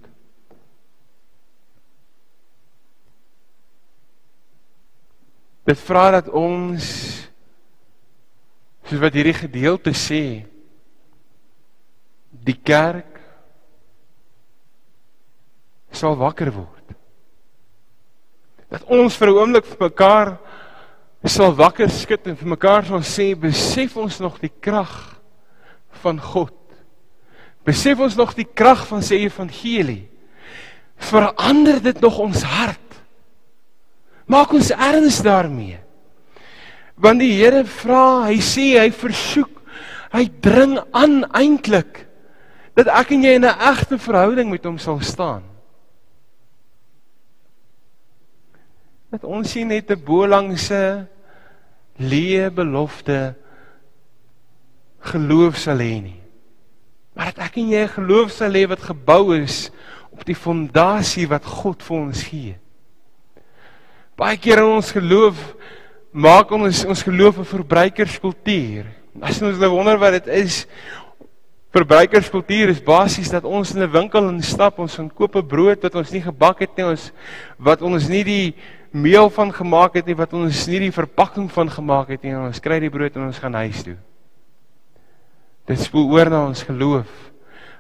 dit 5.66 5.80
vra 5.88 6.06
dat 6.20 6.30
ons 6.30 6.90
soos 8.86 9.02
wat 9.02 9.18
hierdie 9.18 9.38
gedeelte 9.38 9.96
sê 9.98 10.46
die 12.46 12.58
kerk 12.58 13.18
sal 15.96 16.18
wakker 16.20 16.52
word 16.54 16.96
dat 18.70 18.84
ons 18.92 19.16
vir 19.18 19.30
'n 19.30 19.38
oomblik 19.40 19.66
vir 19.66 19.90
mekaar 19.90 20.38
sal 21.26 21.56
wakker 21.58 21.90
skud 21.90 22.28
en 22.30 22.38
vir 22.38 22.50
mekaar 22.54 22.86
sal 22.86 23.02
sê 23.02 23.34
besef 23.34 23.98
ons 23.98 24.20
nog 24.22 24.38
die 24.40 24.52
krag 24.62 24.94
van 26.04 26.20
God. 26.22 26.54
Besef 27.66 28.00
ons 28.04 28.18
nog 28.18 28.36
die 28.38 28.46
krag 28.46 28.86
van 28.90 29.02
sy 29.06 29.24
evangelie? 29.26 30.06
Verander 31.02 31.82
dit 31.84 32.02
nog 32.04 32.20
ons 32.22 32.44
hart? 32.46 32.85
Maak 34.26 34.54
ons 34.58 34.72
erns 34.72 35.22
daarmee. 35.22 35.80
Want 36.96 37.22
die 37.22 37.34
Here 37.36 37.66
vra, 37.68 38.26
hy 38.30 38.40
sê, 38.42 38.80
hy 38.80 38.90
versoek, 38.96 39.62
hy 40.16 40.26
dring 40.42 40.78
aan 40.96 41.24
eintlik 41.36 42.06
dat 42.76 42.90
ek 42.92 43.14
en 43.16 43.24
jy 43.24 43.36
in 43.40 43.46
'n 43.48 43.60
egte 43.72 43.98
verhouding 43.98 44.50
met 44.52 44.66
hom 44.66 44.78
sal 44.78 45.00
staan. 45.00 45.44
Dat 49.12 49.24
ons 49.24 49.52
sien 49.52 49.68
net 49.68 49.90
'n 49.92 50.04
bolangse 50.04 51.08
leë 52.00 52.52
belofte 52.52 53.36
geloof 55.00 55.56
sal 55.58 55.80
hê 55.80 56.02
nie. 56.02 56.22
Maar 57.14 57.32
dat 57.32 57.46
ek 57.48 57.58
en 57.58 57.70
jy 57.70 57.84
'n 57.84 57.96
geloof 57.96 58.32
sal 58.32 58.52
hê 58.52 58.68
wat 58.68 58.82
gebou 58.82 59.36
is 59.36 59.72
op 60.12 60.26
die 60.26 60.36
fondasie 60.36 61.28
wat 61.28 61.46
God 61.46 61.84
vir 61.84 61.98
ons 61.98 62.24
gee. 62.24 62.60
Baie 64.16 64.38
keer 64.40 64.62
in 64.64 64.78
ons 64.78 64.94
geloof 64.96 65.40
maak 66.16 66.52
ons 66.56 66.86
ons 66.88 67.02
geloof 67.04 67.40
'n 67.40 67.44
verbruikerskultuur. 67.44 68.86
As 69.22 69.42
ons 69.42 69.60
nou 69.60 69.70
wonder 69.70 69.98
wat 70.00 70.24
dit 70.24 70.28
is, 70.28 70.66
verbruikerskultuur 71.76 72.70
is 72.70 72.80
basies 72.80 73.30
dat 73.30 73.44
ons 73.44 73.76
in 73.76 73.84
'n 73.84 73.92
winkel 73.92 74.30
instap, 74.30 74.80
ons 74.80 74.96
gaan 74.96 75.12
koop 75.12 75.36
'n 75.36 75.48
brood 75.48 75.84
wat 75.84 75.96
ons 75.96 76.12
nie 76.12 76.22
gebak 76.22 76.60
het 76.60 76.78
nie, 76.78 76.86
ons 76.86 77.12
wat 77.60 77.82
ons 77.82 78.08
nie 78.08 78.24
die 78.24 78.56
meel 78.92 79.30
van 79.30 79.52
gemaak 79.52 79.96
het 79.96 80.06
nie, 80.06 80.16
wat 80.16 80.34
ons 80.34 80.68
nie 80.68 80.80
die 80.80 80.92
verpakking 80.92 81.52
van 81.52 81.70
gemaak 81.70 82.08
het 82.08 82.24
nie, 82.24 82.32
en 82.32 82.48
ons 82.48 82.60
kry 82.60 82.80
die 82.80 82.90
brood 82.90 83.16
en 83.16 83.28
ons 83.28 83.40
gaan 83.40 83.54
huis 83.54 83.84
toe. 83.84 83.98
Dit 85.68 85.80
spoel 85.80 86.12
oor 86.12 86.30
na 86.30 86.46
ons 86.46 86.64
geloof. 86.64 87.08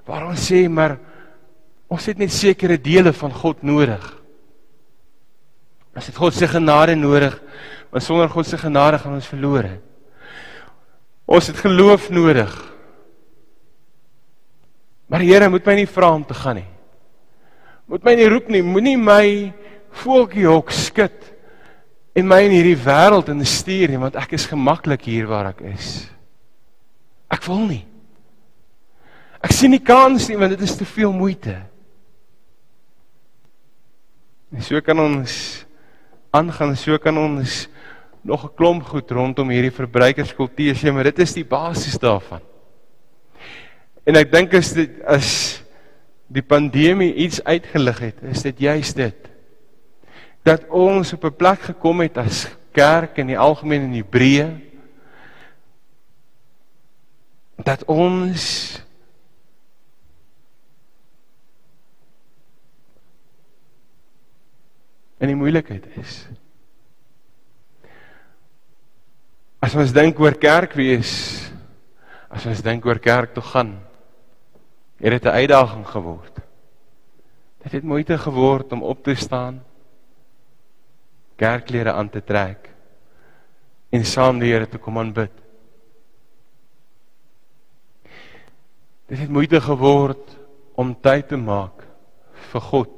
Waar 0.05 0.27
ons 0.27 0.51
sê 0.51 0.67
maar 0.67 0.99
ons 1.87 2.05
het 2.05 2.17
net 2.17 2.31
sekere 2.31 2.77
dele 2.77 3.13
van 3.13 3.31
God 3.31 3.63
nodig. 3.63 4.24
Ons 5.95 6.09
het 6.11 6.17
God 6.19 6.35
se 6.35 6.47
genade 6.51 6.95
nodig, 6.99 7.35
want 7.91 8.03
sonder 8.03 8.29
God 8.29 8.47
se 8.47 8.59
genade 8.59 8.99
gaan 8.99 9.15
ons 9.15 9.29
verlore. 9.31 9.77
Ons 11.25 11.47
het 11.47 11.61
geloof 11.63 12.09
nodig. 12.13 12.51
Maar 15.07 15.23
Here 15.23 15.49
moet 15.49 15.65
my 15.65 15.75
nie 15.79 15.89
vra 15.89 16.11
om 16.13 16.25
te 16.25 16.35
gaan 16.35 16.59
nie. 16.59 16.69
Moet 17.85 18.03
my 18.03 18.15
nie 18.17 18.27
roep 18.29 18.49
nie, 18.49 18.63
moenie 18.65 18.97
my 18.97 19.25
voeltjie 20.01 20.47
hok 20.49 20.73
skud 20.73 21.31
en 22.15 22.27
my 22.27 22.41
in 22.47 22.55
hierdie 22.55 22.79
wêreld 22.79 23.29
instuur 23.31 23.91
nie, 23.91 23.99
want 24.01 24.17
ek 24.19 24.33
is 24.35 24.47
gemaklik 24.49 25.05
hier 25.07 25.27
waar 25.29 25.51
ek 25.51 25.61
is. 25.69 26.07
Ek 27.31 27.43
wil 27.47 27.65
nie. 27.69 27.83
Ek 29.45 29.53
sien 29.53 29.71
nie 29.71 29.83
kans 29.83 30.27
nie 30.29 30.39
want 30.39 30.55
dit 30.55 30.65
is 30.65 30.75
te 30.79 30.87
veel 30.89 31.13
moeite. 31.13 31.59
En 34.55 34.63
so 34.63 34.79
kan 34.81 34.99
ons 35.03 35.64
aangaan, 36.35 36.75
so 36.75 36.97
kan 37.01 37.17
ons 37.17 37.67
nog 38.21 38.43
'n 38.43 38.55
klomp 38.55 38.83
goed 38.83 39.11
rondom 39.11 39.49
hierdie 39.49 39.71
verbruikerskultuur 39.71 40.75
sê, 40.75 40.91
maar 40.91 41.03
dit 41.03 41.19
is 41.19 41.33
die 41.33 41.45
basis 41.45 41.97
daarvan. 41.99 42.41
En 44.05 44.15
ek 44.15 44.31
dink 44.31 44.53
as 44.53 44.73
dit 44.73 45.01
as 45.05 45.61
die 46.27 46.43
pandemie 46.43 47.13
iets 47.13 47.43
uitgelig 47.43 47.99
het, 47.99 48.23
is 48.23 48.41
dit 48.41 48.59
juis 48.59 48.93
dit. 48.93 49.29
Dat 50.43 50.67
ons 50.69 51.13
op 51.13 51.23
'n 51.25 51.35
plek 51.35 51.59
gekom 51.59 52.01
het 52.01 52.17
as 52.17 52.47
kerk 52.71 53.17
in 53.17 53.27
die 53.27 53.39
algemeen 53.39 53.81
in 53.81 54.03
Hebreë 54.03 54.61
dat 57.63 57.85
ons 57.87 58.81
in 65.19 65.31
die 65.31 65.37
moeilikheid 65.37 65.85
is. 65.99 66.25
As 69.63 69.75
ons 69.75 69.93
dink 69.95 70.19
oor 70.21 70.35
kerk 70.37 70.75
wees, 70.77 71.13
as 72.29 72.45
ons 72.45 72.61
dink 72.65 72.85
oor 72.85 72.99
kerk 72.99 73.33
toe 73.33 73.43
gaan, 73.53 73.77
het 74.99 75.11
dit 75.11 75.25
'n 75.25 75.37
uitdaging 75.41 75.85
geword. 75.87 76.35
Dit 77.63 77.71
het 77.71 77.83
moeite 77.83 78.17
geword 78.17 78.71
om 78.71 78.83
op 78.83 79.03
te 79.03 79.15
staan, 79.15 79.63
kerkklere 81.35 81.91
aan 81.91 82.09
te 82.09 82.21
trek 82.23 82.69
en 83.89 84.05
saam 84.05 84.39
die 84.39 84.51
Here 84.51 84.67
te 84.67 84.77
kom 84.77 84.97
aanbid. 84.97 85.31
Dit 89.07 89.19
het 89.19 89.29
moeite 89.29 89.61
geword 89.61 90.37
om 90.75 90.95
tyd 91.01 91.27
te 91.27 91.37
maak 91.37 91.85
vir 92.51 92.61
God. 92.61 92.94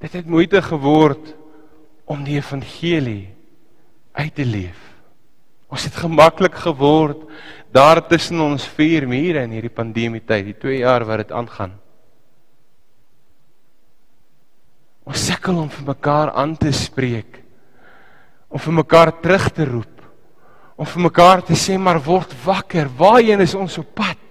Dit 0.00 0.16
het 0.16 0.26
moeite 0.26 0.62
geword 0.64 1.34
om 2.08 2.22
die 2.24 2.38
evangelie 2.40 3.28
uit 4.16 4.32
te 4.34 4.46
leef. 4.48 4.78
Ons 5.70 5.84
het 5.86 5.98
gemaklik 6.00 6.56
geword 6.64 7.28
daar 7.70 8.00
tussen 8.08 8.40
ons 8.42 8.64
vier 8.78 9.06
mure 9.06 9.44
in 9.44 9.52
hierdie 9.54 9.70
pandemie 9.70 10.22
tyd, 10.24 10.48
die 10.48 10.56
2 10.58 10.80
jaar 10.80 11.04
wat 11.06 11.22
dit 11.22 11.34
aangaan. 11.36 11.76
Ons 15.06 15.26
sukkel 15.28 15.60
om 15.60 15.68
vir 15.70 15.86
mekaar 15.92 16.32
aan 16.38 16.56
te 16.58 16.72
spreek. 16.74 17.38
Om 18.50 18.58
vir 18.58 18.76
mekaar 18.80 19.12
terug 19.22 19.46
te 19.54 19.68
roep. 19.68 20.02
Om 20.80 20.88
vir 20.88 21.04
mekaar 21.06 21.44
te 21.44 21.54
sê 21.58 21.76
maar 21.78 22.00
word 22.02 22.32
wakker. 22.44 22.88
Waarheen 22.98 23.44
is 23.44 23.54
ons 23.54 23.78
op 23.78 23.94
pad? 23.94 24.29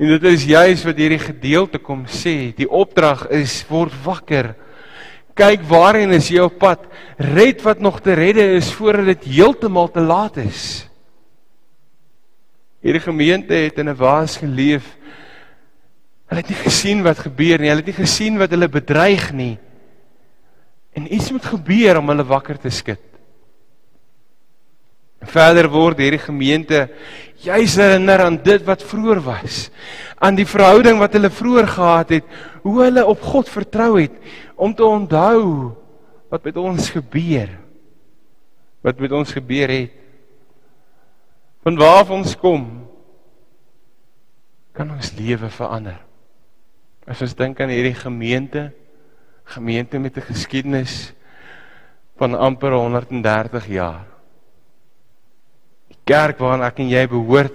En 0.00 0.08
dit 0.08 0.22
is 0.30 0.46
juis 0.48 0.82
wat 0.88 0.96
hierdie 0.96 1.20
gedeelte 1.20 1.78
kom 1.78 2.06
sê, 2.08 2.54
die 2.56 2.68
opdrag 2.68 3.26
is 3.36 3.58
word 3.68 3.92
wakker. 4.00 4.54
Kyk 5.36 5.66
waarheen 5.68 6.14
is 6.16 6.30
jy 6.32 6.40
op 6.40 6.56
pad? 6.60 6.86
Red 7.20 7.60
wat 7.66 7.82
nog 7.84 7.98
te 8.00 8.16
redde 8.16 8.46
is 8.56 8.70
voordat 8.72 9.12
dit 9.12 9.28
heeltemal 9.36 9.90
te 9.92 10.00
laat 10.00 10.38
is. 10.40 10.62
Hierdie 12.80 13.04
gemeente 13.04 13.52
het 13.52 13.76
in 13.78 13.92
'n 13.92 13.96
waas 13.96 14.38
geleef. 14.40 14.96
Hulle 16.28 16.40
het 16.40 16.48
nie 16.48 16.64
gesien 16.64 17.02
wat 17.02 17.18
gebeur 17.18 17.58
nie. 17.58 17.68
Hulle 17.68 17.84
het 17.84 17.92
nie 17.92 18.04
gesien 18.06 18.38
wat 18.38 18.50
hulle 18.50 18.68
bedreig 18.68 19.32
nie. 19.32 19.58
En 20.96 21.14
iets 21.14 21.30
moet 21.30 21.44
gebeur 21.44 21.98
om 21.98 22.08
hulle 22.08 22.24
wakker 22.24 22.58
te 22.58 22.70
skud. 22.70 23.00
Verder 25.20 25.68
word 25.68 25.98
hierdie 25.98 26.22
gemeente 26.22 26.88
juis 27.40 27.76
herinner 27.80 28.20
aan 28.24 28.36
dit 28.44 28.64
wat 28.68 28.82
vroeër 28.84 29.20
was, 29.24 29.68
aan 30.20 30.36
die 30.36 30.48
verhouding 30.48 31.00
wat 31.00 31.14
hulle 31.16 31.30
vroeër 31.32 31.68
gehad 31.72 32.12
het, 32.18 32.26
hoe 32.64 32.76
hulle 32.84 33.04
op 33.08 33.22
God 33.24 33.48
vertrou 33.48 33.94
het 34.00 34.16
om 34.60 34.74
te 34.76 34.84
onthou 34.84 35.72
wat 36.30 36.44
met 36.44 36.60
ons 36.60 36.90
gebeur. 36.92 37.48
Wat 38.84 39.00
met 39.00 39.12
ons 39.12 39.32
gebeur 39.32 39.72
het. 39.72 39.96
Van 41.64 41.76
waar 41.76 42.08
ons 42.12 42.36
kom 42.40 42.68
kan 44.76 44.92
ons 44.94 45.12
lewe 45.18 45.50
verander. 45.52 45.98
As 47.04 47.20
ons 47.24 47.34
dink 47.36 47.58
aan 47.60 47.72
hierdie 47.72 47.96
gemeente, 47.96 48.70
gemeente 49.44 49.98
met 49.98 50.16
'n 50.16 50.28
geskiedenis 50.30 51.12
van 52.16 52.34
amper 52.34 52.72
130 52.72 53.66
jaar 53.66 54.09
kerk 56.10 56.42
waaraan 56.42 56.66
ek 56.66 56.82
en 56.82 56.90
jy 56.90 57.06
behoort 57.06 57.54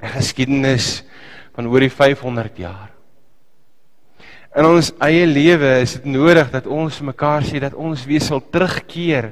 'n 0.00 0.14
geskiedenis 0.16 1.02
van 1.54 1.66
oor 1.66 1.80
die 1.80 1.92
500 1.92 2.56
jaar. 2.56 2.90
In 4.50 4.66
ons 4.66 4.88
eie 5.06 5.26
lewe 5.30 5.76
is 5.78 5.92
dit 5.94 6.06
nodig 6.10 6.48
dat 6.50 6.66
ons 6.66 6.96
mekaar 7.06 7.44
sê 7.46 7.60
dat 7.62 7.74
ons 7.78 8.02
weer 8.08 8.22
sal 8.24 8.40
terugkeer 8.42 9.28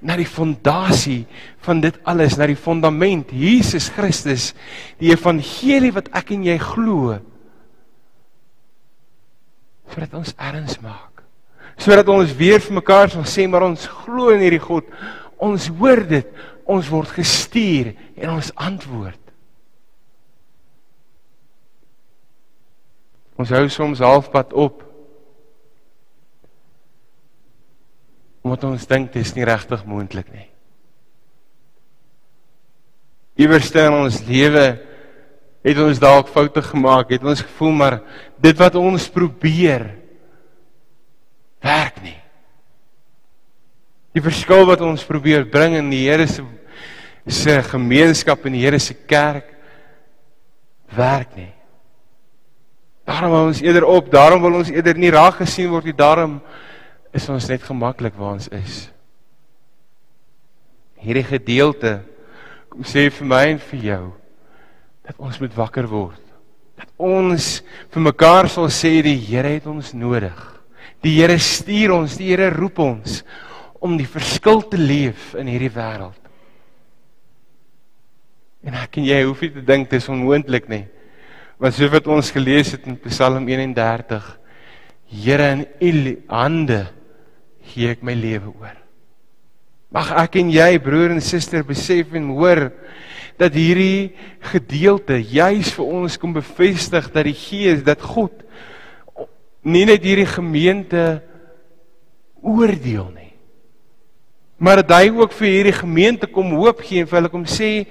na 0.00 0.16
die 0.16 0.28
fondasie 0.28 1.26
van 1.66 1.82
dit 1.84 1.98
alles, 2.08 2.38
na 2.38 2.48
die 2.48 2.56
fondament 2.56 3.28
Jesus 3.28 3.90
Christus, 3.92 4.54
die 4.96 5.12
evangelie 5.12 5.92
wat 5.92 6.08
ek 6.16 6.32
en 6.32 6.46
jy 6.48 6.56
glo. 6.62 7.18
Sodat 9.92 10.16
ons 10.16 10.32
erns 10.40 10.80
maak. 10.80 11.20
Sodat 11.76 12.08
ons 12.08 12.32
weer 12.32 12.62
vir 12.64 12.78
mekaar 12.80 13.12
sal 13.12 13.28
sê 13.28 13.44
maar 13.44 13.68
ons 13.68 13.84
glo 13.84 14.32
in 14.32 14.46
hierdie 14.46 14.64
God. 14.64 14.88
Ons 15.44 15.68
hoor 15.76 16.06
dit, 16.08 16.24
ons 16.64 16.88
word 16.88 17.12
gestuur 17.16 17.92
en 18.16 18.36
ons 18.36 18.50
antwoord. 18.54 19.20
Ons 23.40 23.50
hou 23.50 23.64
soms 23.72 24.02
halfpad 24.04 24.54
op. 24.54 24.82
Omdat 28.44 28.66
ons 28.68 28.88
dink 28.88 29.12
dit 29.12 29.24
is 29.24 29.34
nie 29.36 29.46
regtig 29.48 29.84
moontlik 29.88 30.30
nie. 30.32 30.48
Iewers 33.40 33.72
in 33.74 33.96
ons 33.96 34.20
lewe 34.28 34.66
het 35.64 35.78
ons 35.80 35.98
dalk 35.98 36.28
foute 36.30 36.62
gemaak, 36.62 37.10
het 37.10 37.24
ons 37.24 37.42
gevoel 37.42 37.72
maar 37.74 37.96
dit 38.38 38.58
wat 38.60 38.76
ons 38.78 39.08
probeer 39.10 39.88
werk 41.64 41.98
nie. 42.04 42.23
Die 44.14 44.22
verskil 44.22 44.62
wat 44.68 44.82
ons 44.86 45.02
probeer 45.06 45.46
bring 45.50 45.74
in 45.78 45.90
die 45.90 46.04
Here 46.06 46.26
se 46.30 46.44
se 47.24 47.56
gemeenskap 47.70 48.44
en 48.44 48.52
die 48.52 48.62
Here 48.62 48.78
se 48.78 48.94
kerk 48.94 49.48
werk 50.94 51.36
nie. 51.36 51.50
Daarom 53.08 53.32
wil 53.32 53.46
ons 53.50 53.62
eerder 53.64 53.84
op, 53.88 54.10
daarom 54.12 54.42
wil 54.44 54.60
ons 54.60 54.70
eerder 54.72 54.98
nie 55.00 55.12
raak 55.12 55.40
gesien 55.40 55.70
word 55.72 55.88
nie, 55.88 55.96
daarom 55.96 56.38
is 57.14 57.28
ons 57.32 57.48
net 57.48 57.64
gemaklik 57.64 58.14
waar 58.16 58.36
ons 58.36 58.48
is. 58.52 58.84
Hierdie 61.00 61.24
gedeelte 61.26 61.98
kom 62.72 62.84
sê 62.88 63.08
vir 63.12 63.28
my 63.28 63.42
en 63.54 63.60
vir 63.70 63.88
jou 63.88 64.04
dat 65.04 65.18
ons 65.20 65.40
moet 65.42 65.56
wakker 65.56 65.88
word. 65.90 66.20
Dat 66.80 66.90
ons 66.96 67.48
vir 67.92 68.04
mekaar 68.04 68.48
sal 68.52 68.70
sê 68.72 68.96
die 69.04 69.18
Here 69.20 69.56
het 69.56 69.66
ons 69.70 69.92
nodig. 69.96 70.38
Die 71.04 71.18
Here 71.18 71.36
stuur 71.38 71.98
ons, 71.98 72.16
die 72.20 72.30
Here 72.32 72.48
roep 72.54 72.80
ons 72.84 73.20
om 73.84 73.98
die 74.00 74.08
verskil 74.08 74.62
te 74.70 74.80
leef 74.80 75.34
in 75.36 75.50
hierdie 75.50 75.72
wêreld. 75.74 76.20
En 78.64 78.76
ek 78.80 78.96
en 78.96 79.08
jy 79.10 79.18
hoef 79.26 79.42
nie 79.44 79.52
te 79.52 79.64
dink 79.66 79.90
dit 79.90 80.00
is 80.00 80.08
onmoontlik 80.08 80.70
nie. 80.72 80.86
Want 81.60 81.76
so 81.76 81.90
wat 81.92 82.08
ons 82.08 82.32
gelees 82.32 82.72
het 82.72 82.86
in 82.88 82.96
Psalm 83.04 83.44
31, 83.50 84.32
Here 85.14 85.50
in 85.52 85.66
U 85.84 86.14
hande 86.32 86.80
gee 87.68 87.90
ek 87.92 88.00
my 88.02 88.14
lewe 88.16 88.50
oor. 88.50 88.78
Mag 89.94 90.10
ek 90.24 90.40
en 90.40 90.48
jy 90.50 90.70
broer 90.82 91.12
en 91.14 91.22
suster 91.22 91.62
besef 91.62 92.16
en 92.16 92.32
hoor 92.34 92.70
dat 93.38 93.54
hierdie 93.54 94.14
gedeelte 94.48 95.20
juis 95.20 95.70
vir 95.76 95.92
ons 96.00 96.16
kom 96.18 96.32
bevestig 96.34 97.10
dat 97.12 97.28
die 97.28 97.36
Gees, 97.36 97.84
dat 97.86 98.02
God 98.02 98.42
nie 99.62 99.84
net 99.86 100.02
hierdie 100.06 100.28
gemeente 100.28 101.04
oordeel 102.40 103.12
nie 103.12 103.23
maar 104.58 104.82
dat 104.82 104.96
hy 104.96 105.10
ook 105.12 105.32
vir 105.34 105.50
hierdie 105.50 105.78
gemeente 105.80 106.30
kom 106.30 106.54
hoop 106.56 106.80
gee 106.86 107.02
en 107.02 107.10
vir 107.10 107.20
hulle 107.20 107.32
kom 107.32 107.46
sê 107.48 107.86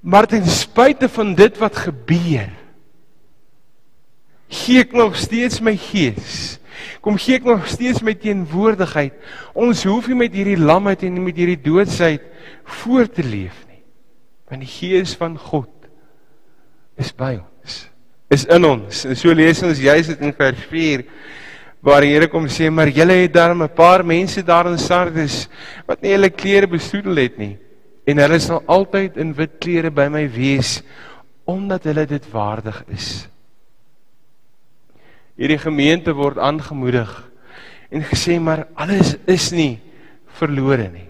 maar 0.00 0.26
ten 0.30 0.44
spyte 0.46 1.08
van 1.10 1.34
dit 1.34 1.58
wat 1.58 1.78
gebeur 1.86 2.50
gee 4.48 4.82
ek 4.84 4.94
nog 4.94 5.16
steeds 5.18 5.60
my 5.64 5.74
gees. 5.78 6.58
Kom 7.04 7.18
gee 7.20 7.38
ek 7.38 7.46
nog 7.46 7.66
steeds 7.70 8.02
my 8.04 8.14
teenwoordigheid. 8.18 9.14
Ons 9.56 9.84
hoef 9.88 10.08
nie 10.10 10.20
met 10.26 10.34
hierdie 10.36 10.60
lamheid 10.60 11.04
en 11.06 11.22
met 11.24 11.38
hierdie 11.38 11.60
doodsheid 11.60 12.24
voort 12.82 13.14
te 13.16 13.24
leef 13.26 13.56
nie. 13.70 13.82
Want 14.50 14.62
die 14.62 14.70
gees 14.70 15.16
van 15.18 15.36
God 15.38 15.72
is 17.00 17.12
by 17.16 17.36
ons. 17.40 17.80
Is 18.32 18.46
in 18.50 18.66
ons. 18.66 19.04
En 19.06 19.18
so 19.18 19.34
lees 19.34 19.62
ons 19.66 19.82
juist 19.82 20.14
dit 20.14 20.24
in 20.26 20.34
vers 20.36 20.62
4 20.70 21.04
waar 21.86 22.02
die 22.02 22.10
Here 22.16 22.26
kom 22.26 22.48
sê 22.50 22.66
maar 22.66 22.90
julle 22.90 23.14
het 23.22 23.32
daar 23.32 23.54
'n 23.54 23.68
paar 23.68 24.02
mense 24.04 24.42
daar 24.42 24.66
in 24.66 24.78
Sardes 24.78 25.48
wat 25.86 26.02
nie 26.02 26.10
hulle 26.10 26.30
klere 26.30 26.66
besoedel 26.66 27.16
het 27.16 27.38
nie 27.38 27.58
en 28.06 28.18
hulle 28.18 28.40
sal 28.40 28.62
altyd 28.66 29.16
in 29.16 29.32
wit 29.34 29.60
klere 29.60 29.90
by 29.90 30.08
my 30.08 30.26
wees 30.26 30.82
omdat 31.44 31.84
hulle 31.84 32.06
dit 32.06 32.24
waardig 32.32 32.82
is. 32.88 33.28
Hierdie 35.36 35.58
gemeente 35.58 36.12
word 36.12 36.38
aangemoedig 36.38 37.10
en 37.90 38.02
gesê 38.02 38.40
maar 38.40 38.66
alles 38.74 39.16
is 39.26 39.52
nie 39.52 39.78
verlore 40.38 40.90
nie. 40.90 41.08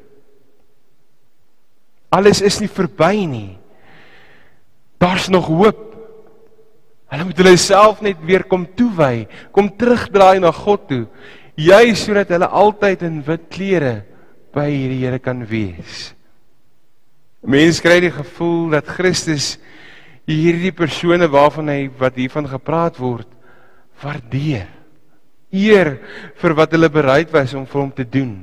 Alles 2.10 2.42
is 2.42 2.60
nie 2.60 2.68
verby 2.68 3.24
nie. 3.24 3.58
Daar's 4.98 5.28
nog 5.28 5.46
hoop. 5.46 5.85
Hulle 7.12 7.28
moet 7.28 7.38
hulle 7.38 7.54
self 7.60 8.02
net 8.02 8.18
weer 8.26 8.44
kom 8.50 8.66
toewy, 8.78 9.26
kom 9.54 9.70
terugdraai 9.78 10.40
na 10.42 10.50
God 10.54 10.88
toe, 10.90 11.04
juis 11.56 12.02
sodat 12.02 12.32
hulle 12.34 12.48
altyd 12.50 13.04
in 13.06 13.20
wit 13.26 13.46
klere 13.52 13.94
by 14.56 14.66
hierdie 14.70 15.04
Here 15.04 15.20
kan 15.22 15.44
wees. 15.46 16.10
Mense 17.46 17.82
kry 17.84 18.00
die 18.02 18.10
gevoel 18.10 18.72
dat 18.74 18.88
Christus 18.90 19.54
hierdie 20.26 20.74
persone 20.74 21.28
waarvan 21.30 21.70
hy 21.70 21.80
wat 22.00 22.18
hiervan 22.18 22.48
gepraat 22.50 22.98
word, 22.98 23.28
waardeer. 24.02 24.66
Eer 25.54 25.92
vir 26.40 26.54
wat 26.58 26.74
hulle 26.74 26.90
bereid 26.90 27.30
was 27.32 27.54
om 27.54 27.68
vir 27.70 27.80
hom 27.80 27.92
te 27.94 28.04
doen. 28.04 28.34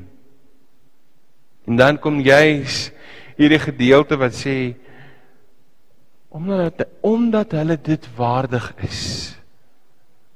En 1.68 1.80
dan 1.80 2.00
kom 2.00 2.22
juis 2.24 2.88
hierdie 3.36 3.60
gedeelte 3.60 4.16
wat 4.20 4.36
sê 4.38 4.74
omdat 6.34 6.86
omdat 7.06 7.54
hulle 7.60 7.78
dit 7.78 8.08
waardig 8.18 8.66
is 8.86 9.02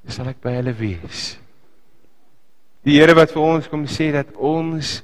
sal 0.07 0.29
ek 0.31 0.39
by 0.43 0.53
hulle 0.60 0.73
wees 0.77 1.36
die 2.88 2.95
Here 2.95 3.15
wat 3.17 3.33
vir 3.33 3.43
ons 3.43 3.69
kom 3.71 3.88
sê 3.91 4.12
dat 4.15 4.29
ons 4.38 4.99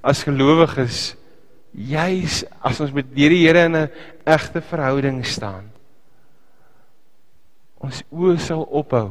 as 0.00 0.22
gelowiges 0.24 1.16
juis 1.74 2.44
as 2.64 2.80
ons 2.80 2.94
met 2.94 3.10
die 3.12 3.28
Here 3.42 3.66
in 3.68 3.76
'n 3.76 3.90
egte 4.24 4.62
verhouding 4.62 5.24
staan 5.26 5.68
ons 7.82 8.02
oë 8.10 8.38
sal 8.38 8.62
ophou 8.70 9.10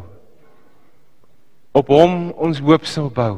op 1.77 1.87
hom 1.93 2.31
ons 2.33 2.63
hoop 2.63 2.85
sal 2.85 3.11
bou 3.11 3.37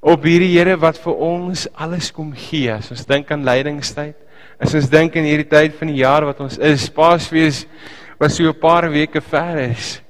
Op 0.00 0.24
hierdie 0.24 0.54
Here 0.54 0.78
wat 0.80 0.96
vir 0.96 1.18
ons 1.20 1.66
alles 1.76 2.08
kom 2.16 2.32
gee. 2.32 2.72
As 2.72 2.88
ons 2.88 3.04
dink 3.04 3.28
aan 3.34 3.44
lydingstyd, 3.44 4.16
as 4.60 4.74
ons 4.76 4.90
dink 4.92 5.16
in 5.16 5.24
hierdie 5.24 5.48
tyd 5.48 5.74
van 5.78 5.88
die 5.88 6.02
jaar 6.02 6.26
wat 6.28 6.40
ons 6.44 6.58
is, 6.60 6.88
Paasfees 6.92 7.64
wat 8.20 8.32
so 8.32 8.44
'n 8.44 8.60
paar 8.60 8.90
weke 8.92 9.20
ver 9.20 9.70
is. 9.70 10.00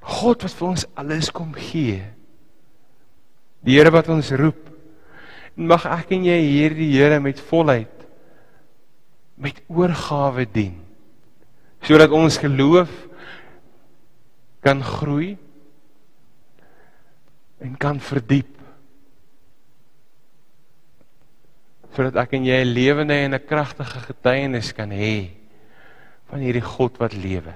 God 0.00 0.42
wat 0.42 0.52
vir 0.52 0.68
ons 0.68 0.86
alles 0.96 1.30
kom 1.30 1.52
gee. 1.52 2.02
Die 3.62 3.76
Here 3.76 3.90
wat 3.90 4.08
ons 4.08 4.30
roep. 4.32 4.70
Mag 5.56 5.84
ek 5.86 6.12
en 6.12 6.24
jy 6.24 6.40
hierdie 6.40 6.92
Here 6.92 7.20
met 7.20 7.40
volheid 7.40 7.92
met 9.36 9.60
oorgawe 9.68 10.46
dien. 10.48 10.80
Sodat 11.84 12.10
ons 12.10 12.38
geloof 12.38 12.88
kan 14.64 14.80
groei 14.82 15.36
en 17.60 17.76
kan 17.76 18.00
verdiep. 18.00 18.55
Sodat 21.96 22.18
ek 22.20 22.34
en 22.36 22.44
jy 22.44 22.60
'n 22.60 22.74
lewende 22.76 23.14
en 23.24 23.34
'n 23.34 23.46
kragtige 23.48 24.00
getuienis 24.04 24.72
kan 24.72 24.90
hê 24.90 25.30
van 26.28 26.40
hierdie 26.40 26.60
God 26.60 26.98
wat 26.98 27.14
lewe. 27.14 27.54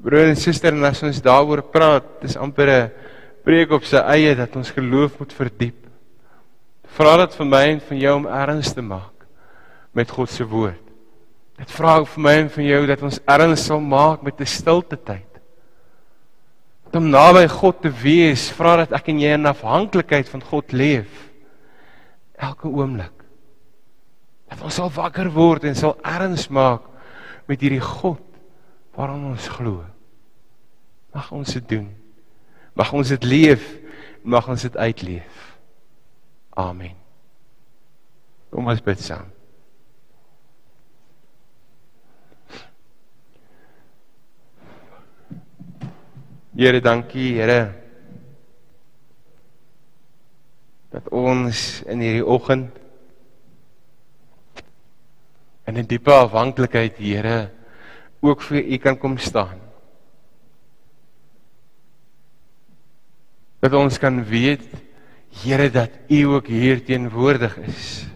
Broer 0.00 0.30
en 0.30 0.36
suster, 0.36 0.72
as 0.84 1.02
ons 1.02 1.20
daaroor 1.20 1.62
praat, 1.62 2.22
dis 2.22 2.36
amper 2.36 2.68
'n 2.68 2.90
preek 3.44 3.70
op 3.72 3.84
sy 3.84 3.96
eie 3.96 4.34
dat 4.34 4.56
ons 4.56 4.70
geloof 4.70 5.18
moet 5.18 5.32
verdiep. 5.32 5.86
Vra 6.96 7.16
dit 7.18 7.34
vir 7.34 7.46
my 7.46 7.64
en 7.68 7.80
van 7.80 7.98
jou 7.98 8.16
om 8.16 8.26
erns 8.26 8.72
te 8.72 8.82
maak 8.82 9.26
met 9.92 10.10
God 10.10 10.30
se 10.30 10.44
woord. 10.44 10.86
Dit 11.58 11.70
vra 11.70 12.00
ek 12.00 12.06
vir 12.06 12.22
my 12.22 12.34
en 12.40 12.48
van 12.48 12.64
jou 12.64 12.86
dat 12.86 13.02
ons 13.02 13.20
erns 13.26 13.66
sal 13.66 13.80
maak 13.80 14.22
met 14.22 14.40
'n 14.40 14.46
stilte 14.46 14.96
tyd. 14.96 15.28
Om 16.92 17.10
naby 17.10 17.46
God 17.48 17.82
te 17.82 17.90
wees, 17.90 18.50
vra 18.50 18.76
dat 18.76 18.92
ek 18.92 19.08
en 19.08 19.20
jy 19.20 19.34
in 19.34 19.46
afhanklikheid 19.46 20.28
van 20.28 20.40
God 20.42 20.72
leef 20.72 21.29
elke 22.40 22.68
oomblik. 22.68 23.24
Dat 24.50 24.64
ons 24.66 24.74
sal 24.80 24.90
wakker 24.94 25.30
word 25.34 25.66
en 25.68 25.76
sal 25.78 25.96
erns 26.06 26.48
maak 26.48 26.86
met 27.50 27.60
hierdie 27.62 27.82
God 27.84 28.22
waaraan 28.96 29.30
ons 29.32 29.48
glo. 29.52 29.84
Mag 31.14 31.30
ons 31.34 31.56
dit 31.58 31.68
doen. 31.68 31.88
Mag 32.78 32.92
ons 32.94 33.08
dit 33.12 33.26
leef, 33.26 33.64
mag 34.22 34.46
ons 34.48 34.62
dit 34.62 34.76
uitleef. 34.76 35.44
Amen. 36.58 36.96
Kom 38.50 38.70
ons 38.70 38.82
bid 38.82 39.02
saam. 39.02 39.28
Here, 46.60 46.80
dankie, 46.84 47.38
Here. 47.38 47.79
Dat 50.90 51.08
ons 51.14 51.82
in 51.86 52.02
hierdie 52.02 52.26
oggend 52.26 52.80
in 55.70 55.78
'n 55.78 55.86
diepe 55.86 56.12
afhanklikheid, 56.12 56.98
Here, 56.98 57.50
ook 58.20 58.42
vir 58.42 58.64
U 58.64 58.76
kan 58.76 58.98
kom 58.98 59.18
staan. 59.18 59.60
Dat 63.60 63.72
ons 63.72 63.98
kan 63.98 64.24
weet, 64.24 64.66
Here, 65.30 65.70
dat 65.70 65.90
U 66.08 66.22
ook 66.22 66.46
hier 66.46 66.84
teenwoordig 66.84 67.56
is. 67.56 68.06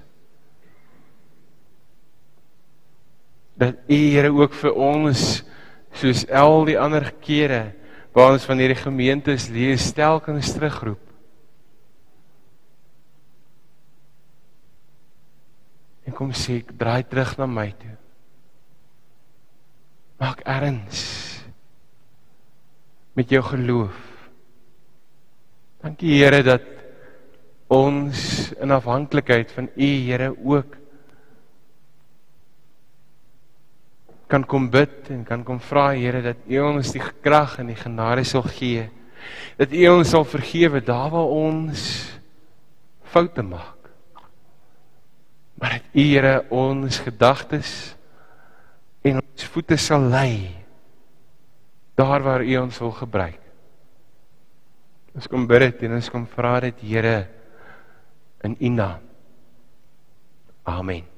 Dat 3.55 3.75
U, 3.87 3.95
Here, 3.95 4.33
ook 4.33 4.53
vir 4.53 4.75
ons 4.75 5.45
soos 5.93 6.27
al 6.29 6.65
die 6.65 6.79
ander 6.79 7.13
kere 7.23 7.73
waar 8.15 8.33
ons 8.33 8.45
van 8.45 8.59
hierdie 8.59 8.83
gemeentes 8.83 9.49
lees 9.49 9.93
telkens 9.93 10.53
terugroep. 10.53 11.04
En 16.05 16.13
kom 16.13 16.33
sê 16.37 16.61
ek 16.61 16.75
draai 16.77 17.03
terug 17.09 17.37
na 17.41 17.49
my 17.49 17.71
toe. 17.81 17.97
Maak 20.21 20.45
erns 20.47 21.01
met 23.15 23.31
jou 23.31 23.43
geloof. 23.43 23.99
Dankie 25.85 26.17
Here 26.19 26.43
dat 26.43 26.65
ons 27.73 28.53
in 28.61 28.73
afhanklikheid 28.75 29.53
van 29.55 29.69
U 29.75 29.91
Here 30.07 30.33
ook 30.33 30.81
kan 34.29 34.45
kom 34.49 34.71
bid 34.73 35.11
en 35.13 35.23
kan 35.29 35.45
kom 35.45 35.61
vra 35.61 35.93
Here 35.95 36.23
dat 36.25 36.49
U 36.49 36.59
ons 36.65 36.93
die 36.93 37.03
krag 37.23 37.59
en 37.63 37.71
die 37.71 37.79
genade 37.79 38.25
sal 38.27 38.47
gee. 38.49 38.89
Dat 39.61 39.73
U 39.73 39.87
ons 39.93 40.11
sal 40.11 40.27
vergewe 40.27 40.83
daar 40.85 41.13
waar 41.13 41.31
ons 41.31 41.85
foute 43.13 43.45
maak. 43.47 43.74
Maar 45.65 45.79
dat 45.81 45.95
U 45.97 46.03
Here 46.05 46.45
ons 46.53 46.99
gedagtes 47.01 47.71
en 49.01 49.23
ons 49.23 49.45
voete 49.49 49.79
sal 49.81 50.03
lei 50.13 50.53
daar 51.97 52.21
waar 52.21 52.45
U 52.45 52.57
ons 52.61 52.81
wil 52.83 52.93
gebruik. 52.93 53.41
Ons 55.17 55.31
kom 55.31 55.47
bid 55.49 55.65
dit 55.65 55.87
en 55.89 55.95
ons 55.97 56.11
kom 56.13 56.27
vra 56.29 56.59
dit 56.67 56.85
Here 56.85 57.15
in 58.45 58.59
U 58.61 58.73
naam. 58.77 59.09
Amen. 60.69 61.09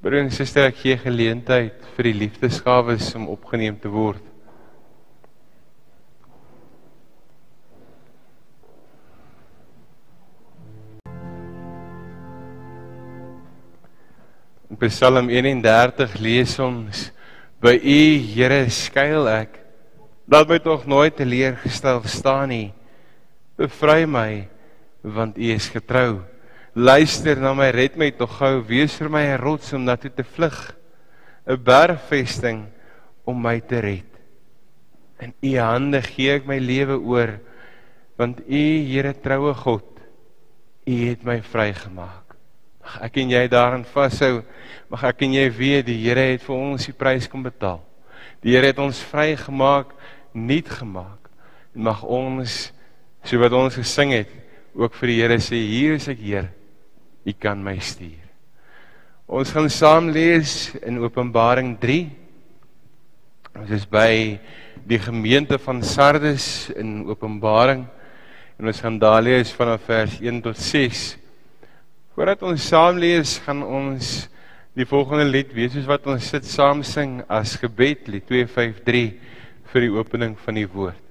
Broer 0.00 0.22
en 0.22 0.32
suster, 0.32 0.70
ek 0.72 0.80
gee 0.86 0.96
geleentheid 1.04 1.84
vir 1.98 2.08
die 2.08 2.16
liefdesgawes 2.22 3.10
om 3.20 3.28
opgeneem 3.36 3.76
te 3.76 3.92
word. 3.92 4.24
Psalm 14.88 15.30
31 15.30 16.16
lees 16.20 16.58
ons: 16.58 17.10
By 17.60 17.76
U, 17.78 18.00
Here, 18.20 18.64
skuil 18.70 19.28
ek. 19.30 19.60
Laat 20.28 20.48
my 20.48 20.58
tog 20.60 20.86
nooit 20.88 21.16
teleurgestel 21.16 22.00
staan 22.08 22.48
nie. 22.52 22.72
Bevry 23.60 24.06
my, 24.08 24.46
want 25.04 25.36
U 25.36 25.50
is 25.52 25.68
getrou. 25.72 26.24
Luister 26.74 27.38
na 27.38 27.52
my, 27.54 27.68
red 27.70 27.96
my 28.00 28.10
tog 28.10 28.32
gou, 28.38 28.64
wees 28.66 28.96
vir 28.98 29.12
my 29.12 29.24
'n 29.28 29.38
rots 29.38 29.72
om 29.72 29.84
na 29.84 29.96
toe 29.96 30.10
te 30.10 30.24
vlug, 30.24 30.74
'n 31.46 31.56
bergvesting 31.56 32.66
om 33.24 33.36
my 33.40 33.60
te 33.60 33.80
red. 33.80 34.10
In 35.20 35.32
U 35.42 35.58
hande 35.60 36.02
gee 36.02 36.34
ek 36.34 36.46
my 36.46 36.58
lewe 36.58 36.98
oor, 36.98 37.40
want 38.18 38.40
U, 38.40 38.64
Here 38.90 39.14
troue 39.14 39.54
God, 39.54 39.86
U 40.86 40.94
het 41.08 41.22
my 41.24 41.40
vrygemaak. 41.40 42.23
Mag 42.84 43.00
ek 43.08 43.18
en 43.22 43.32
jy 43.32 43.42
daarin 43.48 43.84
vashou. 43.88 44.42
Mag 44.92 45.04
ek 45.08 45.24
en 45.24 45.36
jy 45.38 45.44
weet 45.56 45.86
die 45.88 45.98
Here 46.02 46.26
het 46.34 46.44
vir 46.44 46.56
ons 46.56 46.84
die 46.84 46.96
prys 46.96 47.28
kom 47.30 47.42
betaal. 47.46 47.80
Die 48.44 48.52
Here 48.52 48.68
het 48.68 48.80
ons 48.82 49.00
vrygemaak, 49.08 49.94
nuut 50.36 50.68
gemaak. 50.68 51.30
En 51.74 51.86
mag 51.88 52.02
ons 52.04 52.58
so 53.24 53.40
wat 53.40 53.56
ons 53.56 53.80
gesing 53.80 54.12
het, 54.12 54.28
ook 54.76 54.92
vir 55.00 55.10
die 55.10 55.16
Here 55.22 55.40
sê, 55.40 55.56
hier 55.56 55.96
is 55.96 56.10
ek, 56.12 56.20
Heer. 56.20 56.52
U 57.24 57.32
kan 57.40 57.62
my 57.64 57.78
stuur. 57.80 58.20
Ons 59.24 59.54
gaan 59.56 59.70
saam 59.72 60.10
lees 60.12 60.74
in 60.84 61.00
Openbaring 61.00 61.72
3. 61.80 62.02
Ons 63.56 63.70
is 63.72 63.86
by 63.88 64.36
die 64.84 64.98
gemeente 65.00 65.56
van 65.62 65.80
Sardes 65.80 66.68
in 66.76 67.06
Openbaring 67.08 67.86
en 68.58 68.68
ons 68.68 68.80
gaan 68.84 68.98
daar 69.00 69.22
lees 69.24 69.52
vanaf 69.56 69.86
vers 69.88 70.18
1 70.20 70.42
tot 70.44 70.60
6. 70.60 71.06
Voordat 72.14 72.44
ons 72.46 72.62
saam 72.62 72.98
lees, 73.02 73.40
gaan 73.42 73.64
ons 73.66 74.28
die 74.78 74.86
volgende 74.86 75.24
lied 75.26 75.50
wees 75.54 75.72
soos 75.74 75.88
wat 75.90 76.04
ons 76.10 76.28
sit 76.30 76.46
saam 76.46 76.84
sing 76.86 77.16
as 77.26 77.56
gebed 77.58 78.06
lied 78.06 78.26
253 78.28 79.16
vir 79.72 79.82
die 79.82 79.90
opening 79.90 80.36
van 80.44 80.60
die 80.60 80.68
woord. 80.70 81.03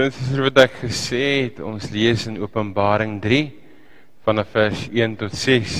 Broers 0.00 0.16
en 0.16 0.24
susters, 0.24 0.44
wat 0.46 0.58
ek 0.62 0.76
gesê 0.80 1.24
het, 1.44 1.58
ons 1.60 1.90
lees 1.92 2.22
in 2.24 2.38
Openbaring 2.40 3.18
3 3.20 3.40
vanaf 4.24 4.48
vers 4.54 4.86
1 4.88 5.16
tot 5.20 5.34
6. 5.36 5.74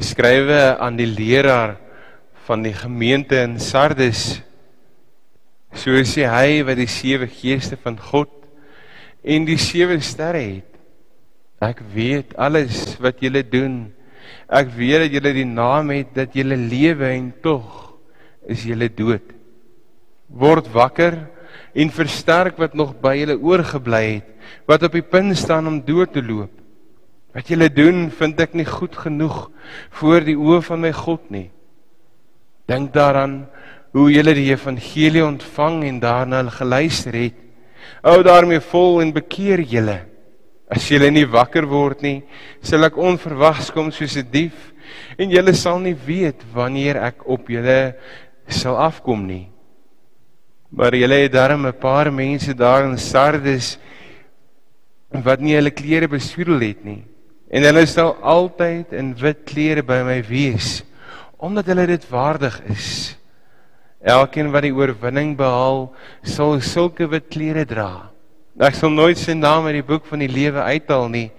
Skrywe 0.00 0.60
aan 0.80 0.96
die 0.96 1.08
leraar 1.10 1.74
van 2.46 2.64
die 2.64 2.72
gemeente 2.72 3.36
in 3.44 3.58
Sardes. 3.60 4.40
So 5.76 6.00
sê 6.08 6.24
hy 6.32 6.64
wat 6.64 6.80
die 6.80 6.88
sewe 6.88 7.28
geeste 7.28 7.76
van 7.76 8.00
God 8.00 8.32
en 9.20 9.44
die 9.44 9.60
sewe 9.60 10.00
sterre 10.00 10.40
het. 10.40 10.80
Ek 11.60 11.84
weet 11.92 12.32
alles 12.40 12.96
wat 13.04 13.20
julle 13.20 13.44
doen. 13.44 13.82
Ek 14.48 14.72
weet 14.80 15.04
dat 15.04 15.20
julle 15.20 15.36
die 15.42 15.48
naam 15.52 15.92
het 15.92 16.16
dat 16.16 16.40
julle 16.40 16.56
lewe 16.56 17.12
en 17.12 17.34
tog 17.44 17.98
is 18.48 18.64
julle 18.64 18.88
dood. 18.88 19.28
Word 20.32 20.72
wakker 20.72 21.26
en 21.74 21.90
versterk 21.90 22.58
wat 22.58 22.74
nog 22.74 22.94
by 23.00 23.14
julle 23.20 23.36
oorgebly 23.38 24.04
het, 24.18 24.30
wat 24.66 24.82
op 24.86 24.92
die 24.92 25.04
punt 25.04 25.36
staan 25.38 25.66
om 25.66 25.82
dood 25.84 26.12
te 26.12 26.22
loop. 26.22 26.52
Wat 27.36 27.50
julle 27.52 27.68
doen, 27.68 28.06
vind 28.10 28.40
ek 28.40 28.54
nie 28.56 28.64
goed 28.64 28.96
genoeg 28.96 29.50
voor 29.98 30.24
die 30.24 30.38
oë 30.40 30.62
van 30.64 30.80
my 30.80 30.92
God 30.96 31.30
nie. 31.30 31.50
Dink 32.66 32.94
daaraan 32.94 33.42
hoe 33.92 34.08
julle 34.12 34.32
die 34.36 34.48
evangelie 34.50 35.24
ontvang 35.24 35.82
en 35.84 36.00
daarna 36.00 36.42
geluister 36.52 37.16
het. 37.16 37.36
Hou 38.04 38.22
daarmee 38.24 38.60
vol 38.72 39.02
en 39.04 39.12
bekeer 39.14 39.60
julle. 39.60 40.00
As 40.72 40.88
julle 40.90 41.10
nie 41.12 41.26
wakker 41.30 41.68
word 41.70 42.02
nie, 42.02 42.22
sal 42.64 42.88
ek 42.88 42.98
onverwags 42.98 43.70
kom 43.70 43.92
soos 43.94 44.16
'n 44.16 44.26
dief 44.30 44.72
en 45.18 45.30
julle 45.30 45.54
sal 45.54 45.78
nie 45.78 45.94
weet 45.94 46.42
wanneer 46.54 46.96
ek 46.96 47.26
op 47.26 47.48
julle 47.48 47.94
sal 48.48 48.76
afkom 48.76 49.26
nie. 49.26 49.46
Maar 50.70 50.94
julle 50.94 51.22
het 51.22 51.32
darm 51.32 51.66
'n 51.66 51.78
paar 51.78 52.12
mense 52.12 52.54
daar 52.54 52.84
in 52.84 52.98
Sardes 52.98 53.78
wat 55.10 55.40
nie 55.40 55.54
hulle 55.54 55.70
klere 55.70 56.08
besoedel 56.08 56.60
het 56.60 56.84
nie. 56.84 57.04
En 57.50 57.62
hulle 57.62 57.86
sal 57.86 58.16
altyd 58.22 58.92
in 58.92 59.14
wit 59.14 59.44
klere 59.44 59.82
by 59.82 60.02
my 60.02 60.22
wees 60.22 60.82
omdat 61.38 61.66
hulle 61.66 61.86
dit 61.86 62.08
waardig 62.08 62.60
is. 62.72 63.16
Elkeen 64.00 64.50
wat 64.50 64.62
die 64.62 64.74
oorwinning 64.74 65.36
behaal, 65.36 65.90
sal 66.22 66.60
sulke 66.60 67.08
wit 67.10 67.28
klere 67.28 67.64
dra. 67.68 68.08
Ek 68.56 68.76
sal 68.78 68.90
nooit 68.90 69.18
sy 69.20 69.34
naam 69.36 69.66
uit 69.68 69.82
die 69.82 69.84
boek 69.84 70.06
van 70.08 70.22
die 70.24 70.30
lewe 70.32 70.62
uithaal 70.64 71.10
nie. 71.12 71.30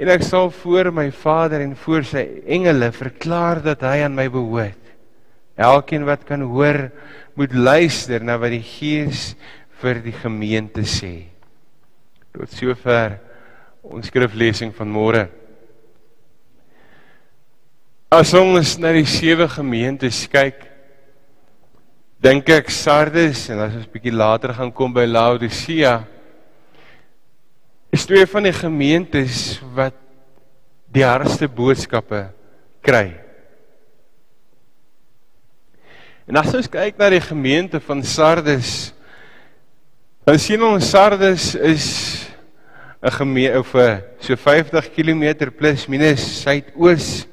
En 0.00 0.08
ek 0.08 0.24
sal 0.24 0.48
voor 0.62 0.90
my 0.94 1.10
Vader 1.12 1.60
en 1.60 1.74
voor 1.76 2.06
sy 2.08 2.24
engele 2.46 2.88
verklaar 2.94 3.60
dat 3.62 3.84
hy 3.84 4.00
aan 4.06 4.16
my 4.16 4.30
behoort. 4.32 4.83
Elkeen 5.54 6.06
wat 6.06 6.24
kan 6.26 6.42
hoor, 6.42 6.88
moet 7.34 7.54
luister 7.54 8.22
na 8.22 8.36
wat 8.38 8.54
die 8.54 8.64
Gees 8.64 9.34
vir 9.82 10.00
die 10.02 10.14
gemeente 10.14 10.82
sê. 10.86 11.30
Tot 12.34 12.50
sover 12.50 13.18
ons 13.84 14.08
skriflesing 14.10 14.72
van 14.74 14.90
môre. 14.90 15.24
As 18.14 18.32
ons 18.38 18.76
na 18.78 18.92
die 18.94 19.06
sewe 19.06 19.46
gemeentes 19.50 20.24
kyk, 20.30 20.62
dink 22.22 22.48
ek 22.54 22.70
Sardes 22.72 23.48
en 23.52 23.62
as 23.66 23.74
ons 23.78 23.90
bietjie 23.90 24.14
later 24.14 24.54
gaan 24.56 24.72
kom 24.74 24.94
by 24.94 25.04
Laodicea, 25.06 25.98
is 27.94 28.06
twee 28.08 28.26
van 28.26 28.48
die 28.48 28.54
gemeentes 28.54 29.60
wat 29.74 29.98
die 30.94 31.04
hardste 31.06 31.46
boodskappe 31.50 32.28
kry. 32.82 33.23
En 36.24 36.38
as 36.40 36.54
ons 36.56 36.68
kyk 36.72 36.96
na 36.96 37.10
die 37.12 37.20
gemeente 37.20 37.80
van 37.84 38.00
Sardes, 38.00 38.94
dan 40.24 40.38
sien 40.40 40.62
ons 40.64 40.86
Sardes 40.88 41.52
is 41.54 41.88
'n 43.04 43.12
gemeente 43.12 43.58
of 43.58 43.74
'n 43.74 44.00
so 44.18 44.36
50 44.36 44.88
km 44.96 45.50
plus 45.52 45.86
minus 45.86 46.40
suidoos 46.40 47.26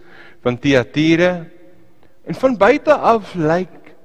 van 0.43 0.59
Thyatira. 0.59 1.45
En 2.27 2.35
van 2.35 2.57
buite 2.57 2.93
af 2.93 3.33
lyk 3.33 3.95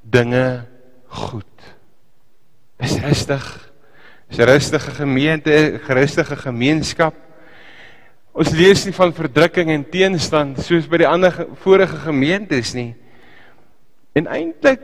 dinge 0.00 0.64
goed. 1.06 1.44
Is 2.78 2.96
rustig. 2.96 3.72
Is 4.30 4.38
'n 4.38 4.48
rustige 4.48 4.90
gemeente, 4.90 5.50
'n 5.50 5.92
rustige 5.92 6.36
gemeenskap. 6.36 7.14
Ons 8.32 8.50
lees 8.50 8.84
nie 8.84 8.94
van 8.94 9.12
verdrukking 9.12 9.70
en 9.70 9.88
teenstand 9.90 10.60
soos 10.62 10.88
by 10.88 10.96
die 10.96 11.08
ander 11.08 11.32
ge 11.32 11.46
vorige 11.54 11.96
gemeentes 11.96 12.72
nie. 12.74 12.94
En 14.12 14.26
eintlik 14.26 14.82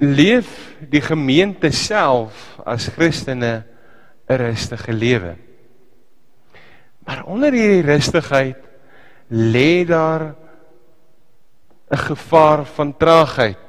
leef 0.00 0.74
die 0.90 1.02
gemeente 1.04 1.70
self 1.70 2.58
as 2.64 2.88
Christene 2.88 3.64
'n 4.30 4.36
rustige 4.36 4.92
lewe. 4.92 5.36
Maar 7.04 7.24
onder 7.24 7.52
hierdie 7.52 7.82
rustigheid 7.82 8.56
lê 9.28 9.84
daar 9.84 10.34
'n 11.90 11.96
gevaar 11.96 12.64
van 12.64 12.96
traagheid. 12.96 13.66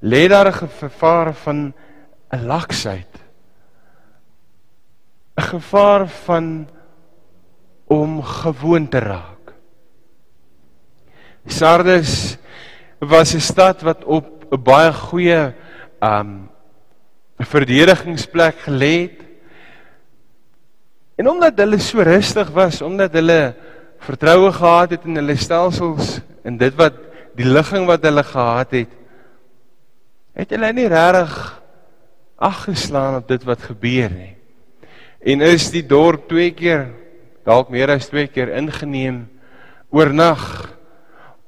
Lê 0.00 0.28
daar 0.28 0.48
'n 0.48 0.70
gevaar 0.80 1.34
van 1.34 1.74
'n 2.32 2.46
laksheid. 2.46 3.12
'n 5.36 5.42
Gevaar 5.42 6.08
van 6.08 6.68
om 7.84 8.22
gewoon 8.22 8.88
te 8.88 8.98
raak. 8.98 9.52
Sardes 11.46 12.38
was 12.98 13.34
'n 13.34 13.40
stad 13.40 13.82
wat 13.82 14.04
op 14.04 14.46
'n 14.50 14.62
baie 14.62 14.92
goeie 14.92 15.54
um 16.00 16.48
verdedigingsplek 17.38 18.56
gelê 18.64 18.94
het. 19.02 19.20
En 21.16 21.28
omdat 21.28 21.58
hulle 21.58 21.78
so 21.78 22.00
rustig 22.00 22.48
was, 22.50 22.82
omdat 22.82 23.12
hulle 23.12 23.54
vertroue 23.98 24.52
gehad 24.52 24.90
het 24.90 25.04
in 25.04 25.16
hulle 25.16 25.36
stelsels 25.36 26.20
en 26.44 26.56
dit 26.56 26.74
wat 26.76 26.94
die 27.36 27.48
ligging 27.48 27.86
wat 27.88 28.04
hulle 28.04 28.24
gehad 28.24 28.70
het, 28.70 28.92
het 30.36 30.50
hulle 30.52 30.72
nie 30.72 30.88
regtig 30.88 31.62
aggeslaan 32.36 33.16
op 33.20 33.28
dit 33.28 33.44
wat 33.48 33.64
gebeur 33.64 34.12
nie. 34.12 34.36
En 35.26 35.40
is 35.40 35.70
die 35.72 35.84
dorp 35.86 36.28
twee 36.28 36.52
keer, 36.56 36.90
dalk 37.44 37.72
meer 37.72 37.90
as 37.96 38.08
twee 38.08 38.28
keer 38.28 38.52
ingeneem 38.56 39.24
oornag 39.90 40.44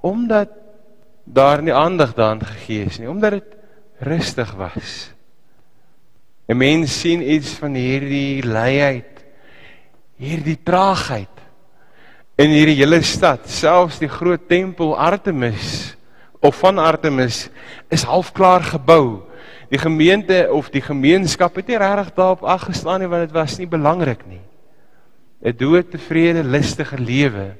omdat 0.00 0.57
daar 1.32 1.62
nie 1.62 1.74
aandag 1.74 2.14
daaraan 2.16 2.44
gegee 2.44 2.84
is 2.88 2.98
nie, 2.98 3.08
omdat 3.10 3.38
dit 3.38 3.56
rustig 3.98 4.52
was. 4.56 5.10
'n 6.48 6.56
Mens 6.56 7.00
sien 7.00 7.20
iets 7.20 7.50
van 7.60 7.74
hierdie 7.74 8.42
leiheid, 8.42 9.24
hierdie 10.16 10.58
traagheid 10.62 11.34
in 12.38 12.50
hierdie 12.54 12.78
hele 12.78 13.02
stad, 13.02 13.48
selfs 13.50 13.98
die 13.98 14.08
groot 14.08 14.48
tempel 14.48 14.94
Artemis 14.96 15.96
of 16.40 16.56
van 16.62 16.78
Artemis 16.78 17.48
is 17.90 18.06
half 18.06 18.32
klaar 18.32 18.62
gebou. 18.62 19.26
Die 19.68 19.78
gemeente 19.78 20.46
of 20.52 20.70
die 20.70 20.80
gemeenskap 20.80 21.58
het 21.58 21.66
nie 21.66 21.76
regtig 21.76 22.14
daarop 22.14 22.44
aggeslaan 22.46 23.02
nie 23.02 23.10
want 23.10 23.26
dit 23.26 23.34
was 23.34 23.58
nie 23.58 23.66
belangrik 23.66 24.24
nie. 24.26 24.40
'n 25.42 25.56
Doodtevrede, 25.56 26.42
lustige 26.42 26.98
lewe 26.98 27.56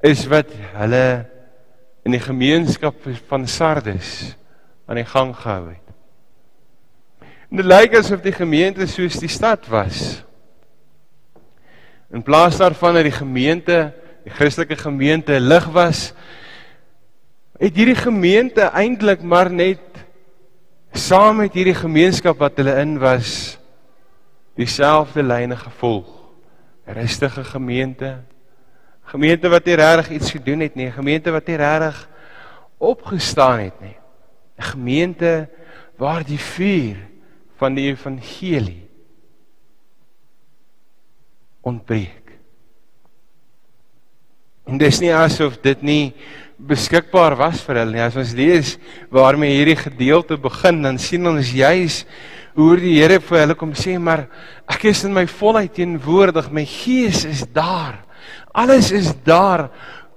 is 0.00 0.26
wat 0.26 0.48
hulle 0.74 1.26
in 2.04 2.14
die 2.16 2.22
gemeenskap 2.22 2.96
van 3.28 3.46
Sardes 3.48 4.34
aan 4.86 4.98
die 5.00 5.06
gang 5.06 5.34
gehou 5.36 5.68
het. 5.68 5.86
En 7.50 7.58
dit 7.58 7.66
lyk 7.66 7.96
asof 7.98 8.22
die 8.22 8.34
gemeente 8.34 8.86
soos 8.86 9.18
die 9.20 9.30
stad 9.30 9.66
was. 9.70 10.22
In 12.10 12.22
plaas 12.26 12.58
daarvan 12.58 12.98
dat 12.98 13.06
die 13.06 13.14
gemeente, 13.14 13.92
die 14.24 14.34
Christelike 14.34 14.76
gemeente 14.78 15.38
lig 15.40 15.66
was, 15.74 16.10
het 17.60 17.76
hierdie 17.76 17.98
gemeente 17.98 18.70
eintlik 18.70 19.22
maar 19.22 19.50
net 19.52 19.82
saam 20.96 21.42
met 21.42 21.54
hierdie 21.54 21.76
gemeenskap 21.76 22.38
wat 22.40 22.56
hulle 22.58 22.74
in 22.82 22.96
was 23.02 23.58
dieselfde 24.58 25.22
lyne 25.22 25.56
gevolg. 25.56 26.08
Rustige 26.90 27.44
gemeente. 27.44 28.18
Gemeente 29.10 29.50
wat 29.50 29.66
nie 29.66 29.74
regtig 29.74 30.10
iets 30.20 30.30
gedoen 30.30 30.60
het 30.60 30.76
nie, 30.78 30.86
'n 30.86 30.98
gemeente 30.98 31.30
wat 31.30 31.46
nie 31.46 31.56
regtig 31.56 32.08
opgestaan 32.78 33.58
het 33.58 33.80
nie. 33.80 33.96
'n 34.58 34.62
Gemeente 34.62 35.48
waar 35.96 36.24
die 36.24 36.38
vuur 36.38 36.96
van 37.56 37.74
die 37.74 37.90
evangelie 37.90 38.88
ontbreek. 41.60 42.38
En 44.64 44.78
dis 44.78 45.00
nie 45.00 45.14
asof 45.14 45.58
dit 45.60 45.82
nie 45.82 46.14
beskikbaar 46.56 47.34
was 47.36 47.60
vir 47.66 47.80
hulle 47.82 47.92
nie. 47.96 48.04
As 48.04 48.16
ons 48.16 48.32
lees 48.36 48.76
waarmee 49.10 49.56
hierdie 49.56 49.76
gedeelte 49.76 50.36
begin, 50.36 50.82
dan 50.82 50.98
sien 50.98 51.26
ons 51.26 51.52
juis 51.52 52.04
hoe 52.54 52.76
die 52.76 52.98
Here 53.00 53.20
vir 53.20 53.38
hulle 53.38 53.56
kom 53.58 53.72
sê, 53.72 53.98
maar 53.98 54.26
ek 54.68 54.84
is 54.84 55.04
in 55.04 55.14
my 55.16 55.26
volheid 55.26 55.74
teenwoordig. 55.74 56.50
My 56.52 56.64
gees 56.64 57.24
is 57.24 57.44
daar. 57.52 58.04
Alles 58.52 58.90
is 58.90 59.12
daar. 59.24 59.70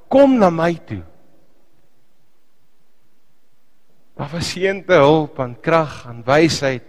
Kom 0.09 0.37
na 0.37 0.49
my 0.53 0.73
toe. 0.85 1.01
Daar 4.13 4.29
was 4.29 4.51
geen 4.53 4.83
te 4.85 4.93
hulp 4.93 5.39
aan 5.39 5.55
krag, 5.59 6.03
aan 6.05 6.21
wysheid 6.25 6.85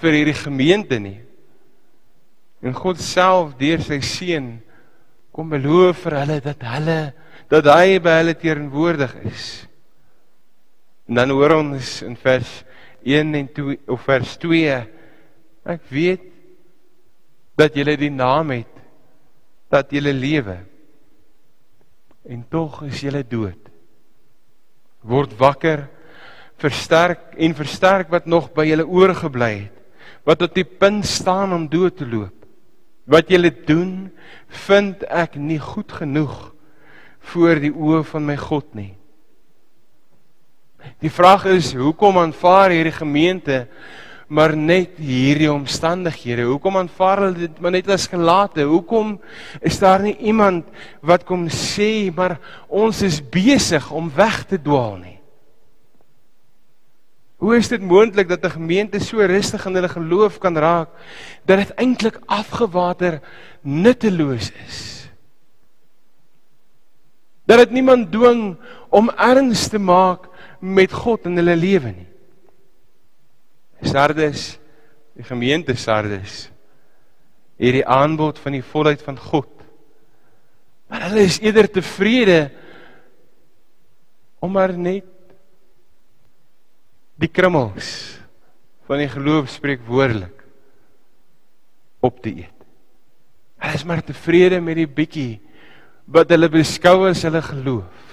vir 0.00 0.16
hierdie 0.16 0.38
gemeente 0.38 0.98
nie. 0.98 1.20
En 2.64 2.74
God 2.74 3.00
self 3.02 3.56
deur 3.60 3.82
sy 3.84 4.00
seun 4.00 4.54
kom 5.32 5.52
beloof 5.52 6.04
vir 6.06 6.16
hulle 6.22 6.38
dat 6.44 6.64
hulle 6.72 7.00
dat 7.52 7.68
hy 7.68 7.98
by 8.00 8.16
hulle 8.22 8.34
teenwoordig 8.40 9.12
is. 9.28 9.46
En 11.08 11.20
dan 11.20 11.32
hoor 11.34 11.58
ons 11.58 11.94
in 12.06 12.16
vers 12.16 12.50
1 13.04 13.34
en 13.36 13.48
2 13.52 13.78
of 13.92 14.04
vers 14.08 14.36
2 14.40 14.76
ek 15.74 15.88
weet 15.92 16.24
dat 17.58 17.74
julle 17.76 17.96
die 18.00 18.12
naam 18.14 18.54
het 18.54 18.80
dat 19.72 19.92
julle 19.92 20.14
lewe 20.16 20.56
en 22.28 22.44
tog 22.48 22.82
is 22.86 23.00
julle 23.02 23.22
dood. 23.26 23.58
Word 25.02 25.34
wakker, 25.38 25.88
versterk 26.62 27.34
en 27.34 27.56
versterk 27.58 28.10
wat 28.12 28.28
nog 28.30 28.52
by 28.54 28.68
julle 28.68 28.86
oorgebly 28.86 29.52
het, 29.64 29.78
wat 30.26 30.44
op 30.46 30.54
die 30.54 30.66
punt 30.66 31.06
staan 31.08 31.54
om 31.54 31.66
dood 31.70 31.96
te 31.98 32.06
loop. 32.06 32.34
Wat 33.10 33.30
julle 33.32 33.50
doen, 33.66 34.12
vind 34.68 35.02
ek 35.10 35.34
nie 35.34 35.58
goed 35.58 35.90
genoeg 35.90 36.52
voor 37.32 37.58
die 37.62 37.72
oë 37.74 38.04
van 38.06 38.26
my 38.26 38.36
God 38.38 38.68
nie. 38.78 38.92
Die 41.02 41.10
vraag 41.10 41.48
is, 41.50 41.72
hoekom 41.78 42.18
aanvaar 42.18 42.74
hierdie 42.74 42.94
gemeente 42.94 43.64
maar 44.32 44.54
net 44.56 44.96
hierdie 44.96 45.50
omstandighede? 45.52 46.46
Hoekom 46.48 46.78
aanvaar 46.80 47.26
hulle 47.26 47.46
dit 47.46 47.58
maar 47.60 47.74
net 47.74 47.88
as 47.92 48.08
gelate? 48.08 48.64
Hoekom 48.64 49.18
is 49.60 49.76
daar 49.82 50.00
nie 50.00 50.16
iemand 50.24 50.68
wat 51.04 51.26
kom 51.28 51.48
sê 51.52 52.08
maar 52.16 52.38
ons 52.68 53.02
is 53.04 53.20
besig 53.20 53.90
om 53.92 54.08
weg 54.16 54.44
te 54.48 54.56
dwaal 54.56 54.96
nie? 55.02 55.18
Hoe 57.42 57.56
is 57.58 57.68
dit 57.68 57.82
moontlik 57.82 58.28
dat 58.30 58.44
'n 58.44 58.56
gemeente 58.56 59.00
so 59.00 59.18
rustig 59.18 59.66
in 59.66 59.74
hulle 59.74 59.88
geloof 59.88 60.38
kan 60.38 60.56
raak 60.56 60.88
dat 61.44 61.58
dit 61.58 61.72
eintlik 61.76 62.20
afgewater 62.26 63.20
nutteloos 63.60 64.52
is? 64.66 65.10
Dat 67.44 67.58
dit 67.58 67.70
niemand 67.70 68.12
dwing 68.12 68.56
om 68.88 69.10
erns 69.10 69.68
te 69.68 69.78
maak 69.78 70.28
met 70.60 70.92
God 70.92 71.26
in 71.26 71.36
hulle 71.36 71.56
lewe 71.56 71.90
nie. 71.90 72.11
Sardes, 73.82 74.56
die 75.16 75.26
gemeente 75.26 75.74
Sardes, 75.76 76.46
hierdie 77.60 77.84
aanbod 77.86 78.38
van 78.42 78.56
die 78.56 78.64
volheid 78.64 79.02
van 79.04 79.18
God. 79.18 79.50
Maar 80.90 81.08
hulle 81.08 81.26
is 81.28 81.40
eerder 81.42 81.68
tevrede 81.70 82.40
om 84.42 84.52
maar 84.52 84.74
net 84.74 85.06
die 87.22 87.30
krummels 87.30 87.92
van 88.88 89.00
die 89.00 89.10
geloof 89.10 89.52
spreek 89.52 89.84
woordelik 89.86 90.42
op 92.02 92.18
te 92.22 92.32
eet. 92.42 92.66
Hulle 93.62 93.78
is 93.78 93.86
maar 93.86 94.02
tevrede 94.02 94.58
met 94.60 94.80
die 94.80 94.90
bietjie 94.90 95.38
wat 96.10 96.32
hulle 96.34 96.50
beskou 96.50 97.06
as 97.06 97.22
hulle 97.22 97.42
geloof. 97.46 98.08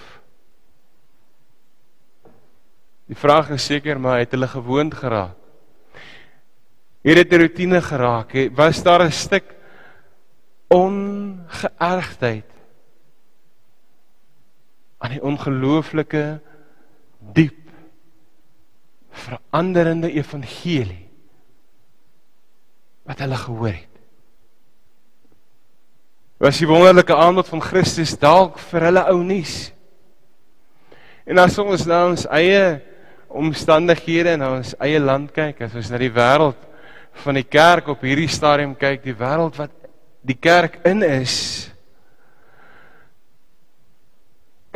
Die 3.09 3.17
vraag 3.17 3.49
is 3.55 3.65
seker 3.65 3.97
maar 3.97 4.21
het 4.21 4.35
hulle 4.37 4.47
gewoond 4.47 4.93
geraak. 4.93 5.38
Het 7.01 7.15
dit 7.15 7.31
'n 7.31 7.41
rotine 7.41 7.81
geraak? 7.81 8.31
Was 8.55 8.83
daar 8.83 9.01
'n 9.03 9.11
stuk 9.11 9.55
ongeërgdheid 10.69 12.45
aan 14.97 15.15
die 15.15 15.23
ongelooflike 15.23 16.39
diep 17.33 17.57
veranderende 19.09 20.11
evangelie 20.11 21.07
wat 23.09 23.23
hulle 23.23 23.39
gehoor 23.41 23.73
het. 23.73 23.85
Was 26.39 26.61
die 26.61 26.69
wonderlike 26.69 27.15
aanbod 27.15 27.49
van 27.49 27.63
Christus 27.63 28.13
dalk 28.19 28.59
vir 28.69 28.85
hulle 28.87 29.03
ou 29.11 29.17
nuus? 29.25 29.71
En 31.25 31.41
as 31.41 31.57
ons 31.59 31.83
na 31.89 32.03
ons 32.11 32.27
eie 32.37 32.79
omstandighede 33.27 34.37
en 34.37 34.45
ons 34.45 34.75
eie 34.81 35.01
land 35.01 35.33
kyk, 35.33 35.65
as 35.65 35.75
ons 35.77 35.89
na 35.91 35.99
die 36.01 36.13
wêreld 36.13 36.68
van 37.23 37.39
die 37.39 37.47
kerk 37.47 37.87
op 37.87 38.01
hierdie 38.01 38.29
stadium 38.31 38.75
kyk, 38.75 39.03
die 39.03 39.15
wêreld 39.15 39.57
wat 39.59 39.71
die 40.21 40.37
kerk 40.37 40.79
in 40.87 41.03
is, 41.03 41.69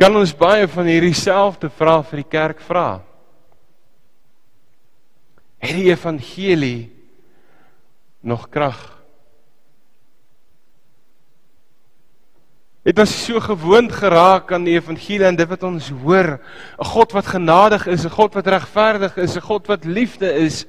kan 0.00 0.16
ons 0.16 0.34
baie 0.36 0.66
van 0.68 0.88
hierdie 0.90 1.14
selfde 1.16 1.70
vrae 1.70 2.02
vir 2.08 2.22
die 2.22 2.30
kerk 2.30 2.62
vra 2.66 2.88
het 5.64 5.78
die 5.78 5.88
evangelie 5.88 6.90
nog 8.20 8.50
krag? 8.52 8.82
Het 12.84 13.00
ons 13.00 13.12
so 13.24 13.40
gewoond 13.40 13.92
geraak 13.96 14.52
aan 14.52 14.66
die 14.66 14.74
evangelie 14.76 15.24
en 15.24 15.38
dit 15.38 15.48
wat 15.48 15.62
ons 15.64 15.88
hoor, 16.04 16.36
'n 16.36 16.84
God 16.84 17.12
wat 17.12 17.26
genadig 17.26 17.86
is, 17.86 18.04
'n 18.04 18.12
God 18.12 18.34
wat 18.34 18.46
regverdig 18.46 19.16
is, 19.16 19.36
'n 19.36 19.40
God 19.40 19.66
wat 19.66 19.84
liefde 19.84 20.32
is, 20.32 20.66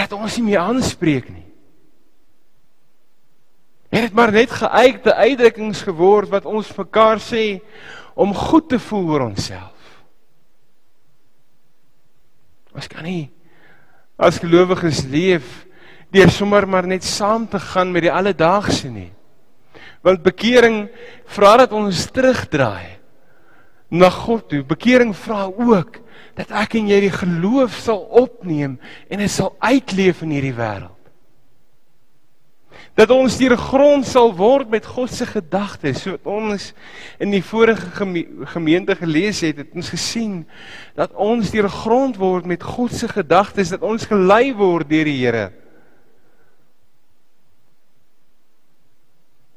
dat 0.00 0.10
dit 0.10 0.18
ons 0.18 0.36
nie 0.38 0.46
meer 0.50 0.62
aanspreek 0.62 1.28
nie. 1.30 1.46
Het 3.94 4.08
dit 4.08 4.16
maar 4.16 4.32
net 4.34 4.50
geuite 4.50 5.14
uitdrukkings 5.14 5.84
geword 5.86 6.32
wat 6.32 6.48
ons 6.50 6.72
mekaar 6.76 7.20
sê 7.22 7.60
om 8.18 8.34
goed 8.34 8.68
te 8.72 8.78
voel 8.82 9.12
oor 9.14 9.26
onsself. 9.28 9.70
Ons 12.74 12.90
kan 12.90 13.06
nie 13.06 13.30
as 14.18 14.40
gelowiges 14.42 15.04
leef 15.10 15.62
deur 16.14 16.30
sommer 16.30 16.66
maar 16.70 16.86
net 16.86 17.06
saam 17.06 17.46
te 17.50 17.58
gaan 17.58 17.90
met 17.94 18.06
die 18.06 18.12
alledaagse 18.12 18.90
nie. 18.90 19.10
Want 20.02 20.26
bekering 20.26 20.84
vra 21.34 21.56
dat 21.64 21.72
ons 21.74 22.04
terugdraai 22.14 23.03
na 23.94 24.10
God 24.10 24.48
toe. 24.50 24.64
Bekering 24.66 25.14
vra 25.16 25.46
ook 25.46 26.00
dat 26.34 26.50
ek 26.64 26.76
en 26.80 26.90
jy 26.90 26.98
die 27.06 27.14
geloof 27.14 27.78
sal 27.78 28.02
opneem 28.10 28.76
en 29.08 29.22
dit 29.22 29.30
sal 29.30 29.54
uitleef 29.62 30.24
in 30.26 30.34
hierdie 30.34 30.56
wêreld 30.56 30.94
dat 32.94 33.10
ons 33.10 33.36
deur 33.40 33.56
grond 33.58 34.06
sal 34.06 34.30
word 34.38 34.70
met 34.70 34.86
God 34.86 35.10
se 35.10 35.26
gedagtes. 35.26 36.04
So 36.04 36.18
ons 36.30 36.70
in 37.22 37.34
die 37.34 37.42
vorige 37.42 37.90
gemeente 38.54 38.94
gelees 38.98 39.42
het, 39.42 39.58
het 39.64 39.74
ons 39.74 39.90
gesien 39.90 40.44
dat 40.94 41.14
ons 41.18 41.50
deur 41.50 41.68
grond 41.70 42.18
word 42.22 42.46
met 42.46 42.62
God 42.62 42.94
se 42.94 43.10
gedagtes, 43.10 43.74
dat 43.74 43.82
ons 43.82 44.06
gelei 44.06 44.54
word 44.54 44.90
deur 44.90 45.10
die 45.10 45.18
Here. 45.24 45.48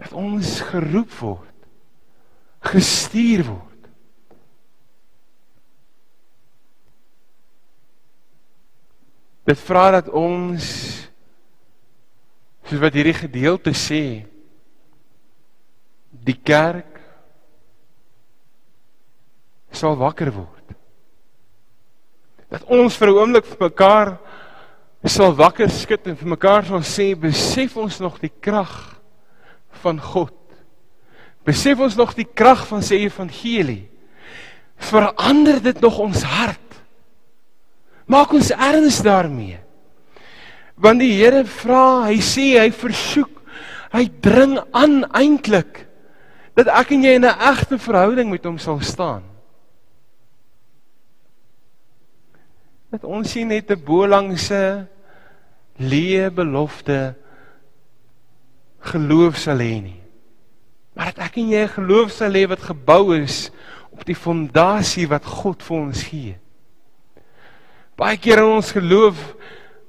Dat 0.01 0.13
ons 0.17 0.57
geroep 0.71 1.13
word, 1.21 1.55
gestuur 2.73 3.45
word. 3.45 3.76
Dit 9.47 9.59
vra 9.63 9.91
dat 9.95 10.09
ons 10.11 10.65
soos 12.67 12.81
wat 12.83 12.97
hierdie 12.97 13.15
gedeelte 13.15 13.71
sê 13.71 14.25
die 16.27 16.35
kerk 16.35 16.97
sal 19.71 19.95
wakker 19.99 20.33
word. 20.35 20.75
Dat 22.51 22.63
ons 22.67 22.95
vir 22.99 23.07
'n 23.07 23.19
oomblik 23.19 23.45
vir 23.45 23.69
mekaar 23.69 24.17
sal 25.05 25.35
wakker 25.35 25.69
skud 25.71 26.07
en 26.07 26.17
vir 26.17 26.27
mekaar 26.27 26.65
sal 26.65 26.83
sê 26.83 27.15
besef 27.15 27.77
ons 27.77 27.99
nog 27.99 28.19
die 28.19 28.33
krag 28.41 28.99
van 29.83 29.99
God. 30.01 30.35
Besef 31.45 31.79
ons 31.79 31.95
nog 31.95 32.13
die 32.13 32.27
krag 32.27 32.67
van 32.67 32.81
sy 32.83 32.95
evangelie. 32.95 33.87
Verander 34.75 35.61
dit 35.63 35.81
nog 35.81 35.99
ons 35.99 36.23
hart. 36.23 36.66
Maak 38.07 38.33
ons 38.33 38.51
erns 38.55 39.01
daarmee. 39.03 39.59
Want 40.79 41.01
die 41.03 41.11
Here 41.17 41.43
vra, 41.45 42.07
hy 42.07 42.19
sê, 42.23 42.55
hy 42.61 42.69
versoek, 42.71 43.41
hy 43.91 44.05
dring 44.23 44.57
aan 44.75 45.03
eintlik 45.15 45.83
dat 46.57 46.71
ek 46.73 46.95
en 46.95 47.03
jy 47.05 47.13
in 47.19 47.25
'n 47.25 47.39
egte 47.53 47.77
verhouding 47.77 48.29
met 48.31 48.45
hom 48.45 48.57
sal 48.57 48.81
staan. 48.81 49.23
Dat 52.89 53.03
ons 53.03 53.29
sien 53.29 53.47
net 53.47 53.69
'n 53.69 53.83
bolangse 53.83 54.87
leë 55.77 56.33
belofte 56.33 57.15
geloof 58.79 59.37
sal 59.37 59.59
hê 59.59 59.81
nie. 59.81 60.01
Maar 60.95 61.13
dat 61.13 61.29
ek 61.29 61.37
en 61.37 61.49
jy 61.49 61.61
'n 61.61 61.75
geloof 61.77 62.11
sal 62.11 62.33
hê 62.33 62.47
wat 62.47 62.59
gebou 62.59 63.13
is 63.13 63.51
op 63.91 64.05
die 64.05 64.15
fondasie 64.15 65.07
wat 65.07 65.25
God 65.25 65.61
vir 65.63 65.77
ons 65.77 66.03
gee. 66.03 66.35
Baie 67.97 68.17
keer 68.21 68.43
in 68.43 68.51
ons 68.59 68.69
geloof 68.75 69.17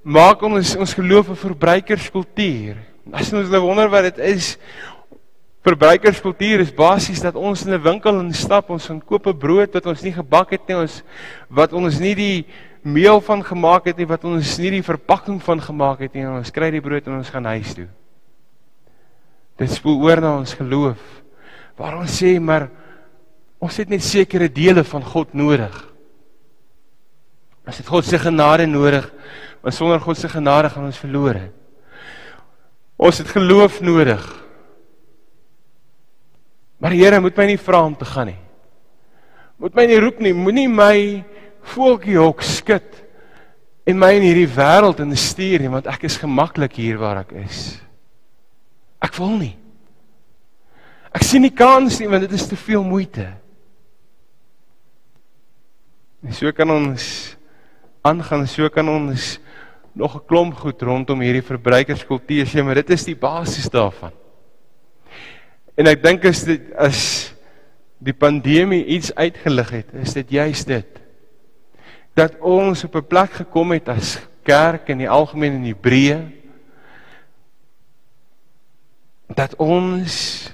maak 0.00 0.40
ons 0.46 0.72
ons 0.80 0.94
geloof 0.96 1.28
'n 1.28 1.36
verbruikerskultuur. 1.36 2.76
As 3.12 3.32
ons 3.32 3.50
nou 3.50 3.60
wonder 3.60 3.88
wat 3.88 4.08
dit 4.08 4.18
is, 4.24 4.56
verbruikerskultuur 5.60 6.60
is 6.60 6.72
basies 6.72 7.20
dat 7.20 7.36
ons 7.36 7.66
in 7.66 7.74
'n 7.74 7.82
winkel 7.82 8.20
instap, 8.20 8.70
ons 8.70 8.86
gaan 8.86 9.02
koop 9.04 9.26
'n 9.26 9.36
brood 9.36 9.74
wat 9.74 9.86
ons 9.86 10.02
nie 10.02 10.12
gebak 10.12 10.50
het 10.50 10.66
nie, 10.68 10.76
ons 10.76 11.02
wat 11.50 11.72
ons 11.72 12.00
nie 12.00 12.14
die 12.14 12.46
meel 12.82 13.20
van 13.20 13.44
gemaak 13.44 13.84
het 13.84 13.98
nie, 13.98 14.06
wat 14.06 14.24
ons 14.24 14.58
nie 14.58 14.70
die 14.70 14.82
verpakking 14.82 15.42
van 15.42 15.60
gemaak 15.60 16.00
het 16.00 16.14
nie, 16.14 16.22
en 16.22 16.38
ons 16.40 16.50
kry 16.50 16.70
die 16.70 16.80
brood 16.80 17.06
en 17.06 17.18
ons 17.18 17.30
gaan 17.30 17.44
huis 17.44 17.74
toe. 17.74 17.88
Dit 19.58 19.70
spoel 19.70 20.00
oor 20.00 20.20
na 20.20 20.38
ons 20.38 20.54
geloof. 20.54 20.98
Waar 21.76 21.98
ons 21.98 22.22
sê 22.22 22.40
maar 22.40 22.70
ons 23.60 23.76
het 23.76 23.88
net 23.88 24.02
sekere 24.02 24.48
dele 24.48 24.84
van 24.84 25.02
God 25.02 25.34
nodig. 25.34 25.97
Ons 27.68 27.76
het 27.82 27.88
God 27.90 28.06
se 28.08 28.16
genade 28.20 28.64
nodig, 28.66 29.04
want 29.60 29.76
sonder 29.76 30.00
God 30.00 30.16
se 30.16 30.28
genade 30.32 30.70
gaan 30.72 30.88
ons 30.88 31.00
verlore. 31.00 31.50
Ons 32.96 33.20
het 33.20 33.28
geloof 33.28 33.82
nodig. 33.84 34.24
Maar 36.80 36.96
Here 36.96 37.20
moet 37.20 37.36
my 37.36 37.46
nie 37.50 37.60
vra 37.60 37.82
om 37.84 37.96
te 37.98 38.08
gaan 38.08 38.32
nie. 38.32 38.40
Moet 39.58 39.74
my 39.74 39.84
nie 39.90 40.00
roep 40.00 40.22
nie, 40.22 40.32
moenie 40.32 40.68
my 40.70 40.96
voeltjie 41.74 42.16
hok 42.16 42.44
skud 42.46 43.02
en 43.88 43.98
my 43.98 44.12
in 44.16 44.24
hierdie 44.24 44.48
wêreld 44.54 45.00
instuur 45.02 45.60
nie, 45.60 45.72
want 45.72 45.88
ek 45.90 46.06
is 46.08 46.18
gemaklik 46.20 46.78
hier 46.78 47.00
waar 47.00 47.24
ek 47.24 47.34
is. 47.42 47.62
Ek 49.04 49.16
wil 49.18 49.34
nie. 49.40 49.54
Ek 51.12 51.24
sien 51.26 51.42
nie 51.44 51.52
kans 51.52 51.98
nie 52.00 52.08
want 52.08 52.24
dit 52.24 52.36
is 52.38 52.46
te 52.48 52.56
veel 52.56 52.84
moeite. 52.86 53.26
En 56.24 56.34
so 56.34 56.52
kan 56.54 56.70
ons 56.72 57.37
aangaan 58.08 58.46
so 58.48 58.68
kan 58.72 58.88
ons 58.88 59.38
nog 59.92 60.14
'n 60.16 60.26
klomp 60.26 60.54
goed 60.54 60.82
rondom 60.82 61.20
hierdie 61.20 61.42
verbruikerskultuur 61.42 62.46
sê 62.46 62.62
maar 62.62 62.80
dit 62.80 62.90
is 62.90 63.04
die 63.04 63.16
basis 63.16 63.68
daarvan. 63.68 64.12
En 65.76 65.86
ek 65.86 66.02
dink 66.02 66.24
as 66.24 66.44
dit 66.44 66.72
as 66.76 67.34
die 67.98 68.14
pandemie 68.14 68.84
iets 68.84 69.14
uitgelig 69.14 69.70
het, 69.70 69.94
is 69.94 70.12
dit 70.14 70.30
juist 70.30 70.66
dit. 70.66 71.00
Dat 72.14 72.38
ons 72.40 72.84
op 72.84 72.94
'n 72.94 73.06
plek 73.06 73.32
gekom 73.32 73.72
het 73.72 73.88
as 73.88 74.18
kerk 74.42 74.88
in 74.88 74.98
die 74.98 75.10
algemeen 75.10 75.52
in 75.52 75.64
Hebreë 75.74 76.38
dat 79.34 79.56
ons 79.60 80.48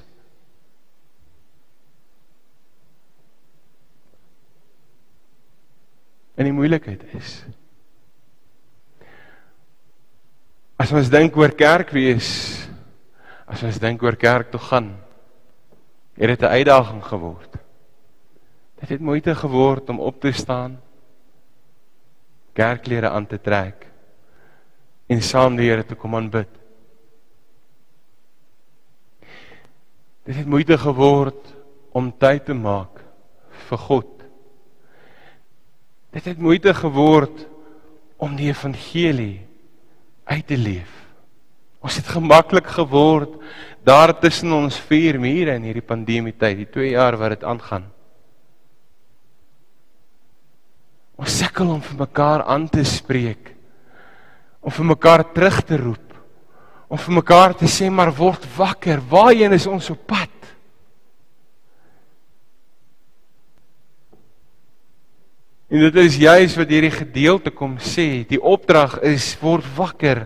in 6.44 6.52
die 6.52 6.58
moeilikheid 6.58 7.00
is. 7.16 7.38
As 10.76 10.92
ons 10.92 11.08
dink 11.08 11.36
oor 11.40 11.54
kerk 11.56 11.94
wees, 11.96 12.28
as 13.48 13.62
ons 13.64 13.80
dink 13.80 14.02
oor 14.04 14.18
kerk 14.20 14.50
toe 14.52 14.60
gaan, 14.60 14.90
het 16.18 16.28
dit 16.28 16.42
'n 16.42 16.54
uitdaging 16.60 17.02
geword. 17.02 17.52
Dit 18.80 18.88
het 18.88 19.00
moeite 19.00 19.34
geword 19.34 19.88
om 19.88 20.00
op 20.00 20.20
te 20.20 20.32
staan, 20.32 20.80
kerkklere 22.52 23.08
aan 23.10 23.26
te 23.26 23.40
trek 23.40 23.86
en 25.08 25.22
saam 25.22 25.56
die 25.56 25.70
Here 25.70 25.84
te 25.84 25.94
kom 25.94 26.14
aanbid. 26.14 26.48
Dit 30.24 30.36
het 30.36 30.46
moeite 30.46 30.78
geword 30.78 31.54
om 31.92 32.12
tyd 32.18 32.44
te 32.44 32.54
maak 32.54 33.00
vir 33.68 33.78
God 33.78 34.13
Dit 36.14 36.28
het 36.30 36.38
moeite 36.38 36.70
geword 36.74 37.42
om 38.22 38.36
die 38.38 38.52
evangelie 38.52 39.42
uit 40.30 40.46
te 40.46 40.56
leef. 40.56 40.90
Ons 41.84 41.98
het 41.98 42.06
gemaklik 42.08 42.68
geword 42.70 43.34
daar 43.84 44.14
tussen 44.22 44.54
ons 44.54 44.78
vier 44.88 45.18
mure 45.20 45.56
in 45.58 45.66
hierdie 45.66 45.84
pandemie 45.84 46.32
tyd, 46.32 46.62
die 46.62 46.70
2 46.70 46.94
jaar 46.94 47.18
wat 47.20 47.34
dit 47.34 47.42
aangaan. 47.44 47.90
Ons 51.18 51.34
sukkel 51.42 51.74
om 51.74 51.82
vir 51.82 51.98
mekaar 52.06 52.46
aan 52.50 52.68
te 52.70 52.84
spreek. 52.86 53.50
Om 54.64 54.72
vir 54.72 54.88
mekaar 54.94 55.26
terug 55.34 55.60
te 55.66 55.76
roep. 55.82 56.14
Om 56.88 56.98
vir 56.98 57.18
mekaar 57.18 57.54
te 57.58 57.68
sê 57.70 57.90
maar 57.90 58.14
word 58.14 58.46
wakker. 58.56 59.02
Waarheen 59.10 59.52
is 59.58 59.66
ons 59.66 59.90
op 59.90 60.06
pad? 60.06 60.53
En 65.74 65.82
dit 65.82 65.96
is 66.04 66.20
juis 66.22 66.52
wat 66.54 66.70
hierdie 66.70 66.92
gedeelte 66.94 67.50
kom 67.50 67.72
sê, 67.82 68.22
die 68.30 68.38
opdrag 68.38 69.00
is 69.02 69.32
word 69.40 69.66
wakker. 69.74 70.20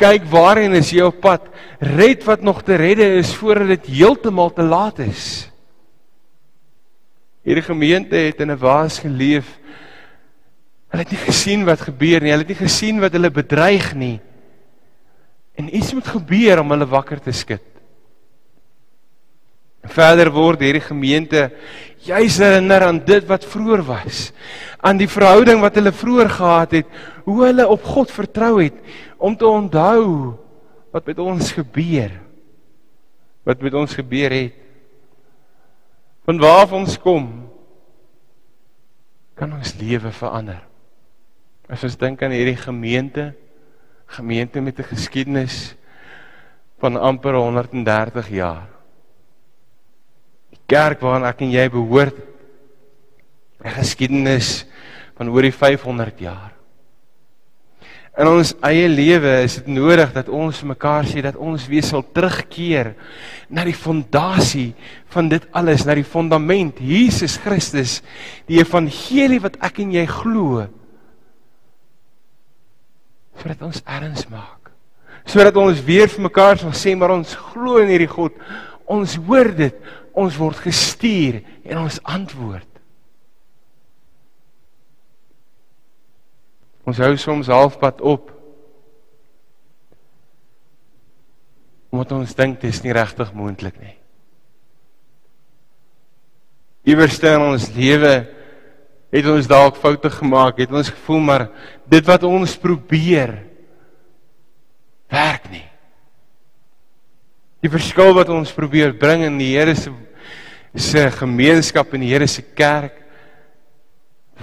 Kyk 0.00 0.24
waarheen 0.32 0.72
is 0.78 0.88
jy 0.94 1.04
op 1.04 1.18
pad? 1.20 1.50
Red 1.84 2.24
wat 2.24 2.40
nog 2.40 2.62
te 2.64 2.78
redde 2.80 3.04
is 3.18 3.34
voordat 3.36 3.74
dit 3.74 3.90
heeltemal 3.98 4.54
te 4.56 4.64
laat 4.64 5.02
is. 5.04 5.26
Hierdie 7.44 7.66
gemeente 7.66 8.16
het 8.16 8.40
in 8.40 8.50
'n 8.50 8.58
waas 8.58 8.98
geleef. 9.04 9.44
Hulle 10.88 11.02
het 11.02 11.12
nie 11.12 11.24
gesien 11.28 11.64
wat 11.64 11.80
gebeur 11.80 12.20
nie. 12.22 12.30
Hulle 12.30 12.46
het 12.48 12.56
nie 12.56 12.66
gesien 12.68 13.00
wat 13.00 13.12
hulle 13.12 13.30
bedreig 13.30 13.94
nie. 13.94 14.20
En 15.54 15.76
iets 15.76 15.92
moet 15.92 16.06
gebeur 16.06 16.60
om 16.60 16.70
hulle 16.70 16.86
wakker 16.86 17.20
te 17.20 17.32
skud. 17.32 17.73
Verder 19.92 20.30
word 20.32 20.62
hierdie 20.64 20.84
gemeente 20.84 21.50
juis 22.04 22.36
herinner 22.40 22.84
aan 22.84 23.00
dit 23.04 23.24
wat 23.28 23.46
vroeër 23.48 23.82
was, 23.86 24.30
aan 24.84 24.98
die 25.00 25.08
verhouding 25.08 25.62
wat 25.64 25.76
hulle 25.78 25.92
vroeër 25.92 26.30
gehad 26.36 26.76
het, 26.80 26.88
hoe 27.24 27.38
hulle 27.46 27.68
op 27.68 27.84
God 27.84 28.12
vertrou 28.12 28.58
het 28.60 28.76
om 29.16 29.36
te 29.36 29.48
onthou 29.48 30.36
wat 30.92 31.06
met 31.08 31.18
ons 31.18 31.52
gebeur. 31.56 32.12
Wat 33.44 33.60
met 33.60 33.74
ons 33.74 33.96
gebeur 33.96 34.32
het. 34.32 34.60
Van 36.24 36.38
waar 36.40 36.70
ons 36.72 36.96
kom 37.00 37.26
kan 39.36 39.52
ons 39.52 39.74
lewe 39.80 40.12
verander. 40.14 40.62
As 41.68 41.82
ons 41.84 41.96
dink 41.98 42.22
aan 42.22 42.32
hierdie 42.32 42.60
gemeente, 42.60 43.32
gemeente 44.06 44.60
met 44.60 44.78
'n 44.78 44.92
geskiedenis 44.92 45.74
van 46.78 46.96
amper 46.96 47.34
130 47.34 48.28
jaar 48.28 48.73
kerk 50.66 51.00
waaraan 51.00 51.28
ek 51.28 51.42
en 51.44 51.50
jy 51.50 51.68
behoort 51.68 52.16
'n 53.64 53.70
geskiedenis 53.80 54.66
van 55.16 55.28
oor 55.28 55.42
die 55.42 55.52
500 55.52 56.20
jaar. 56.20 56.54
In 58.14 58.28
ons 58.30 58.52
eie 58.62 58.86
lewe 58.86 59.30
is 59.42 59.56
dit 59.58 59.72
nodig 59.74 60.12
dat 60.14 60.28
ons 60.30 60.60
mekaar 60.62 61.02
sê 61.08 61.18
dat 61.24 61.34
ons 61.34 61.64
weer 61.66 61.82
sal 61.82 62.04
terugkeer 62.14 62.92
na 63.50 63.64
die 63.66 63.74
fondasie 63.74 64.70
van 65.10 65.32
dit 65.32 65.42
alles, 65.50 65.82
na 65.82 65.96
die 65.98 66.06
fondament 66.06 66.78
Jesus 66.78 67.34
Christus, 67.42 68.02
die 68.46 68.60
evangelie 68.60 69.40
wat 69.42 69.58
ek 69.58 69.80
en 69.82 69.96
jy 69.96 70.04
glo. 70.06 70.62
Sodat 73.42 73.66
ons 73.66 73.82
erns 73.82 74.28
maak. 74.30 74.70
Sodat 75.26 75.58
ons 75.58 75.82
weer 75.82 76.06
vir 76.06 76.28
mekaar 76.28 76.62
sal 76.62 76.70
sê 76.70 76.94
maar 76.94 77.16
ons 77.16 77.34
glo 77.50 77.82
in 77.82 77.90
hierdie 77.90 78.12
God. 78.14 78.38
Ons 78.86 79.16
hoor 79.26 79.50
dit, 79.58 79.74
ons 80.14 80.36
word 80.38 80.60
gestuur 80.62 81.40
en 81.66 81.82
ons 81.82 81.98
antwoord. 82.06 82.70
Ons 86.84 87.00
hou 87.00 87.14
soms 87.18 87.50
halfpad 87.50 88.02
op. 88.04 88.30
Omdat 91.94 92.14
ons 92.18 92.36
dink 92.36 92.60
dit 92.60 92.70
is 92.70 92.82
nie 92.84 92.94
regtig 92.94 93.32
moontlik 93.34 93.78
nie. 93.80 93.96
Iewers 96.84 97.16
in 97.24 97.40
ons 97.40 97.70
lewe 97.72 98.14
het 99.14 99.28
ons 99.30 99.46
dalk 99.48 99.78
foute 99.80 100.10
gemaak, 100.10 100.58
het 100.60 100.72
ons 100.74 100.90
gevoel 100.92 101.22
maar 101.24 101.44
dit 101.88 102.04
wat 102.04 102.26
ons 102.28 102.56
probeer 102.60 103.38
werk 105.08 105.46
nie. 105.52 105.64
Die 107.64 107.72
verskil 107.72 108.12
wat 108.12 108.28
ons 108.28 108.52
probeer 108.52 108.92
bring 108.92 109.22
in 109.24 109.38
die 109.40 109.54
Here 109.54 109.72
se 109.72 109.92
se 110.74 111.06
gemeenskap 111.14 111.94
en 111.94 112.02
die 112.02 112.10
Here 112.10 112.26
se 112.28 112.42
kerk 112.42 112.98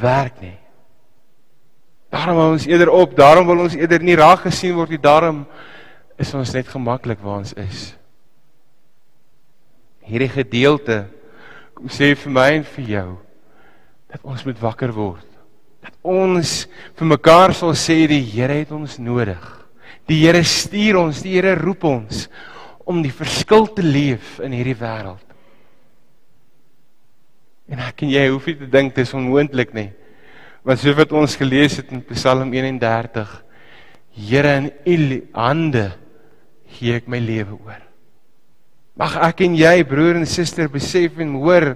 werk 0.02 0.40
nie. 0.42 0.56
Daarom 2.12 2.40
wil 2.40 2.54
ons 2.56 2.66
eerder 2.66 2.90
op, 2.90 3.14
daarom 3.16 3.46
wil 3.48 3.66
ons 3.68 3.76
eerder 3.78 4.02
nie 4.04 4.16
raak 4.18 4.48
gesien 4.48 4.74
word 4.76 4.96
nie, 4.96 5.00
daarom 5.00 5.44
is 6.20 6.32
ons 6.34 6.54
net 6.56 6.70
gemaklik 6.72 7.22
waar 7.22 7.44
ons 7.44 7.54
is. 7.60 7.92
Hierdie 10.08 10.32
gedeelte 10.32 11.04
kom 11.78 11.92
sê 11.94 12.16
vir 12.18 12.34
my 12.34 12.48
en 12.58 12.66
vir 12.74 12.90
jou 12.96 13.10
dat 14.12 14.26
ons 14.28 14.48
moet 14.48 14.64
wakker 14.64 14.96
word. 14.96 15.28
Dat 15.86 15.94
ons 16.02 16.56
vir 16.98 17.12
mekaar 17.14 17.54
sal 17.54 17.76
sê 17.78 18.02
die 18.10 18.24
Here 18.34 18.64
het 18.64 18.74
ons 18.74 18.98
nodig. 18.98 19.46
Die 20.10 20.24
Here 20.24 20.42
stuur 20.44 21.04
ons, 21.06 21.22
die 21.22 21.38
Here 21.38 21.54
roep 21.60 21.86
ons 21.86 22.26
om 22.86 23.02
die 23.04 23.14
verskil 23.14 23.68
te 23.76 23.84
leef 23.86 24.40
in 24.44 24.56
hierdie 24.56 24.78
wêreld. 24.78 25.26
En 27.72 27.80
ek 27.86 28.04
en 28.04 28.12
jy 28.12 28.26
hoef 28.28 28.50
nie 28.50 28.58
te 28.60 28.70
dink 28.72 28.96
dit 28.96 29.06
is 29.06 29.14
onmoontlik 29.16 29.72
nie. 29.78 29.90
Want 30.68 30.82
so 30.82 30.94
wat 30.98 31.14
ons 31.16 31.38
gelees 31.40 31.78
het 31.80 31.92
in 31.94 32.04
Psalm 32.12 32.52
31, 32.54 33.40
Here 34.12 34.58
in 34.60 34.68
U 34.92 35.20
hande 35.38 35.86
gee 36.76 36.98
ek 37.00 37.08
my 37.08 37.22
lewe 37.24 37.56
oor. 37.56 37.80
Mag 39.00 39.16
ek 39.24 39.46
en 39.46 39.56
jy 39.56 39.78
broer 39.88 40.20
en 40.20 40.28
suster 40.28 40.68
besef 40.72 41.16
en 41.24 41.38
hoor 41.40 41.70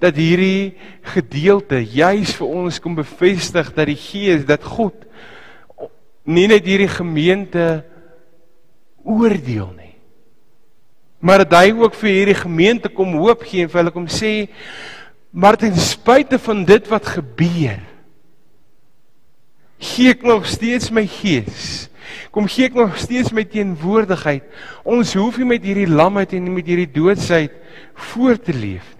dat 0.00 0.16
hierdie 0.16 0.78
gedeelte 1.12 1.82
juis 1.82 2.32
vir 2.38 2.54
ons 2.62 2.78
kom 2.80 2.96
bevestig 2.96 3.68
dat 3.76 3.90
die 3.90 3.98
Gees 4.00 4.46
dat 4.48 4.64
God 4.64 5.04
nie 6.28 6.46
net 6.48 6.64
hierdie 6.64 6.90
gemeente 6.92 7.66
oordeel 9.04 9.74
nie 9.74 9.87
maar 11.20 11.44
dat 11.44 11.56
hy 11.58 11.74
ook 11.76 11.96
vir 11.98 12.10
hierdie 12.14 12.38
gemeente 12.38 12.90
kom 12.92 13.16
hoop 13.18 13.44
gee 13.46 13.64
en 13.64 13.72
vir 13.72 13.82
hulle 13.82 13.94
kom 13.94 14.08
sê 14.12 14.32
maar 15.30 15.58
ten 15.60 15.76
spyte 15.76 16.38
van 16.42 16.64
dit 16.68 16.90
wat 16.90 17.14
gebeur 17.18 17.80
gee 19.78 20.14
ek 20.14 20.26
nog 20.26 20.46
steeds 20.50 20.92
my 20.94 21.06
gees 21.18 21.88
kom 22.34 22.48
gee 22.50 22.70
ek 22.70 22.76
nog 22.78 22.96
steeds 22.98 23.32
my 23.34 23.44
teenwoordigheid 23.46 24.46
ons 24.84 25.16
hoef 25.18 25.40
nie 25.40 25.50
met 25.56 25.66
hierdie 25.66 25.90
lamheid 25.90 26.36
en 26.38 26.52
met 26.54 26.70
hierdie 26.70 26.92
doodsheid 27.00 27.54
voort 28.12 28.46
te 28.46 28.54
leef 28.54 28.94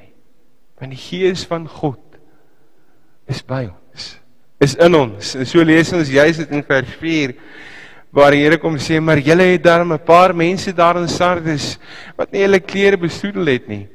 Want 0.79 0.95
die 0.95 1.01
Gees 1.01 1.43
van 1.51 1.67
God 1.69 1.99
is 3.29 3.43
by 3.43 3.67
ons. 3.67 4.13
Is 4.63 4.77
in 4.79 4.95
ons. 4.95 5.35
En 5.39 5.47
so 5.47 5.63
lees 5.67 5.91
ons 5.95 6.11
juis 6.11 6.39
dit 6.39 6.55
in 6.55 6.63
vers 6.67 6.93
4 7.01 7.35
waar 8.13 8.33
die 8.33 8.43
Here 8.43 8.59
kom 8.59 8.79
sê 8.81 9.01
maar 9.01 9.19
julle 9.19 9.53
het 9.53 9.63
daar 9.63 9.85
'n 9.85 9.99
paar 9.99 10.35
mense 10.35 10.73
daar 10.73 10.97
in 10.97 11.09
Sardes 11.09 11.79
wat 12.17 12.33
nie 12.33 12.43
hulle 12.43 12.61
klere 12.61 12.97
besoedel 12.97 13.47
het 13.47 13.69
nie 13.69 13.87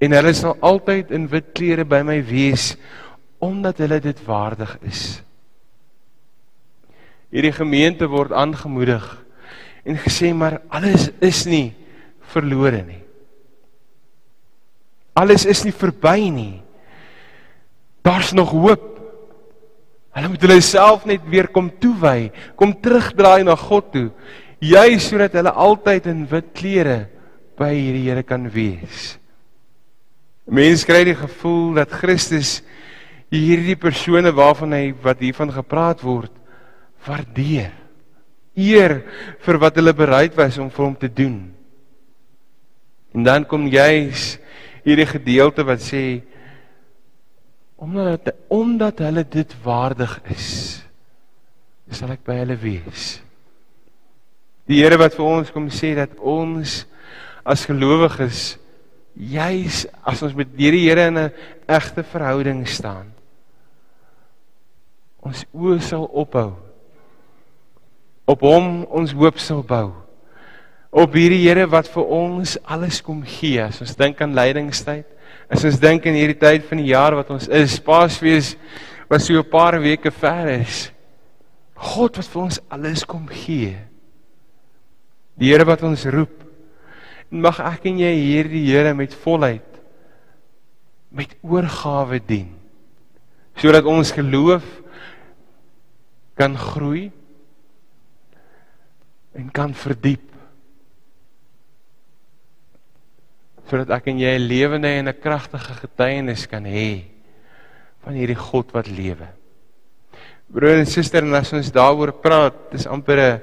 en 0.00 0.12
hulle 0.12 0.34
sal 0.34 0.56
altyd 0.60 1.10
in 1.10 1.28
wit 1.28 1.52
klere 1.54 1.84
by 1.84 2.02
my 2.02 2.22
wees 2.22 2.76
omdat 3.38 3.78
hulle 3.78 4.00
dit 4.00 4.18
waardig 4.26 4.78
is. 4.86 5.22
Hierdie 7.30 7.52
gemeente 7.52 8.06
word 8.06 8.32
aangemoedig 8.32 9.04
en 9.84 9.98
gesê 9.98 10.34
maar 10.34 10.60
alles 10.68 11.10
is 11.20 11.44
nie 11.46 11.74
verlore 12.32 12.82
nie. 12.84 13.02
Alles 15.14 15.44
is 15.44 15.64
nie 15.64 15.72
verby 15.72 16.30
nie. 16.30 16.62
Daar's 18.02 18.32
nog 18.32 18.50
hoop. 18.50 18.91
Hulle 20.12 20.28
moet 20.28 20.44
hulle 20.44 20.60
self 20.60 21.06
net 21.08 21.24
weer 21.32 21.48
kom 21.48 21.70
toewy, 21.80 22.30
kom 22.56 22.74
terugdraai 22.84 23.44
na 23.48 23.56
God 23.56 23.92
toe, 23.94 24.08
juis 24.62 25.08
sodat 25.08 25.34
hulle 25.38 25.52
altyd 25.64 26.08
in 26.12 26.26
wit 26.28 26.52
klere 26.56 26.98
by 27.58 27.72
hierdie 27.72 28.06
Here 28.10 28.24
kan 28.26 28.44
wees. 28.52 29.16
Mense 30.46 30.86
kry 30.86 31.04
die 31.06 31.16
gevoel 31.16 31.78
dat 31.80 31.94
Christus 31.94 32.60
hierdie 33.32 33.78
persone 33.80 34.32
waarvan 34.36 34.74
hy 34.76 34.84
wat 35.04 35.22
hiervan 35.24 35.52
gepraat 35.54 36.02
word 36.04 36.32
waardeer. 37.06 37.72
Eer 38.52 38.98
vir 39.40 39.58
wat 39.62 39.78
hulle 39.80 39.94
bereid 39.96 40.36
was 40.36 40.58
om 40.60 40.68
vir 40.70 40.84
hom 40.84 40.96
te 40.98 41.08
doen. 41.08 41.38
En 43.16 43.24
dan 43.24 43.46
kom 43.48 43.64
juis 43.70 44.36
hierdie 44.84 45.08
gedeelte 45.08 45.64
wat 45.64 45.80
sê 45.84 46.20
omdat 47.82 48.32
omdat 48.52 49.02
hulle 49.02 49.24
dit 49.28 49.54
waardig 49.64 50.14
is 50.30 50.48
sal 51.92 52.14
ek 52.14 52.22
by 52.24 52.38
hulle 52.38 52.54
wees. 52.56 53.18
Die 54.70 54.78
Here 54.80 54.96
wat 54.96 55.12
vir 55.18 55.26
ons 55.28 55.50
kom 55.52 55.66
sê 55.68 55.90
dat 55.98 56.14
ons 56.16 56.86
as 57.44 57.66
gelowiges 57.68 58.54
juis 59.12 59.82
as 60.08 60.22
ons 60.24 60.36
met 60.38 60.48
die 60.56 60.70
Here 60.86 61.08
in 61.10 61.18
'n 61.18 61.32
egte 61.68 62.02
verhouding 62.02 62.64
staan 62.68 63.12
ons 65.20 65.44
oë 65.52 65.80
sal 65.80 66.06
ophou 66.06 66.54
op 68.24 68.40
hom 68.40 68.86
ons 68.88 69.12
hoop 69.12 69.38
sal 69.38 69.62
bou 69.62 69.92
op 70.92 71.14
hierdie 71.16 71.40
Here 71.48 71.66
wat 71.66 71.88
vir 71.88 72.04
ons 72.04 72.58
alles 72.68 73.00
kom 73.00 73.22
gee. 73.24 73.56
As 73.64 73.80
ons 73.80 73.96
dink 73.96 74.20
aan 74.20 74.36
lydingstyd, 74.36 75.08
as 75.52 75.66
ons 75.68 75.76
dink 75.80 76.06
in 76.08 76.16
hierdie 76.16 76.38
tyd 76.40 76.64
van 76.64 76.80
die 76.80 76.90
jaar 76.94 77.12
wat 77.18 77.30
ons 77.34 77.48
is, 77.52 77.76
Paasfees 77.84 78.54
wat 79.10 79.20
so 79.20 79.36
'n 79.36 79.50
paar 79.50 79.76
weke 79.80 80.10
ver 80.10 80.48
is. 80.60 80.90
God 81.76 82.16
wat 82.16 82.26
vir 82.26 82.42
ons 82.42 82.60
alles 82.70 83.04
kom 83.04 83.28
gee. 83.28 83.76
Die 85.36 85.50
Here 85.50 85.64
wat 85.64 85.82
ons 85.82 86.06
roep. 86.06 86.44
En 87.30 87.40
mag 87.40 87.60
ek 87.60 87.86
en 87.86 87.98
jy 87.98 88.14
hierdie 88.14 88.66
Here 88.66 88.94
met 88.94 89.14
volheid 89.14 89.68
met 91.10 91.36
oorgawe 91.42 92.18
dien. 92.26 92.48
Sodat 93.54 93.84
ons 93.84 94.12
geloof 94.12 94.64
kan 96.34 96.56
groei 96.56 97.10
en 99.36 99.50
kan 99.52 99.74
verdiep 99.74 100.31
sodat 103.72 103.94
ek 103.96 104.10
en 104.12 104.18
jy 104.20 104.34
'n 104.36 104.48
lewende 104.48 104.88
en 105.00 105.08
'n 105.08 105.20
kragtige 105.20 105.72
getuienis 105.80 106.44
kan 106.46 106.64
hê 106.64 107.08
van 108.04 108.12
hierdie 108.12 108.36
God 108.36 108.72
wat 108.72 108.86
lewe. 108.86 109.28
Broer 110.52 110.76
en 110.76 110.86
suster, 110.86 111.24
as 111.34 111.52
ons 111.52 111.72
daaroor 111.72 112.12
praat, 112.12 112.52
dis 112.70 112.86
amper 112.86 113.18
'n 113.18 113.40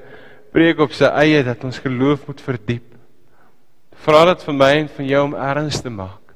preek 0.52 0.78
op 0.78 0.92
sy 0.92 1.04
eie 1.04 1.42
dat 1.42 1.64
ons 1.64 1.78
geloof 1.78 2.28
moet 2.28 2.40
verdiep. 2.40 2.94
Vra 4.06 4.24
dit 4.26 4.42
vir 4.42 4.54
my 4.54 4.72
en 4.78 4.88
van 4.88 5.06
jou 5.06 5.24
om 5.24 5.34
erns 5.34 5.82
te 5.82 5.90
maak 5.90 6.34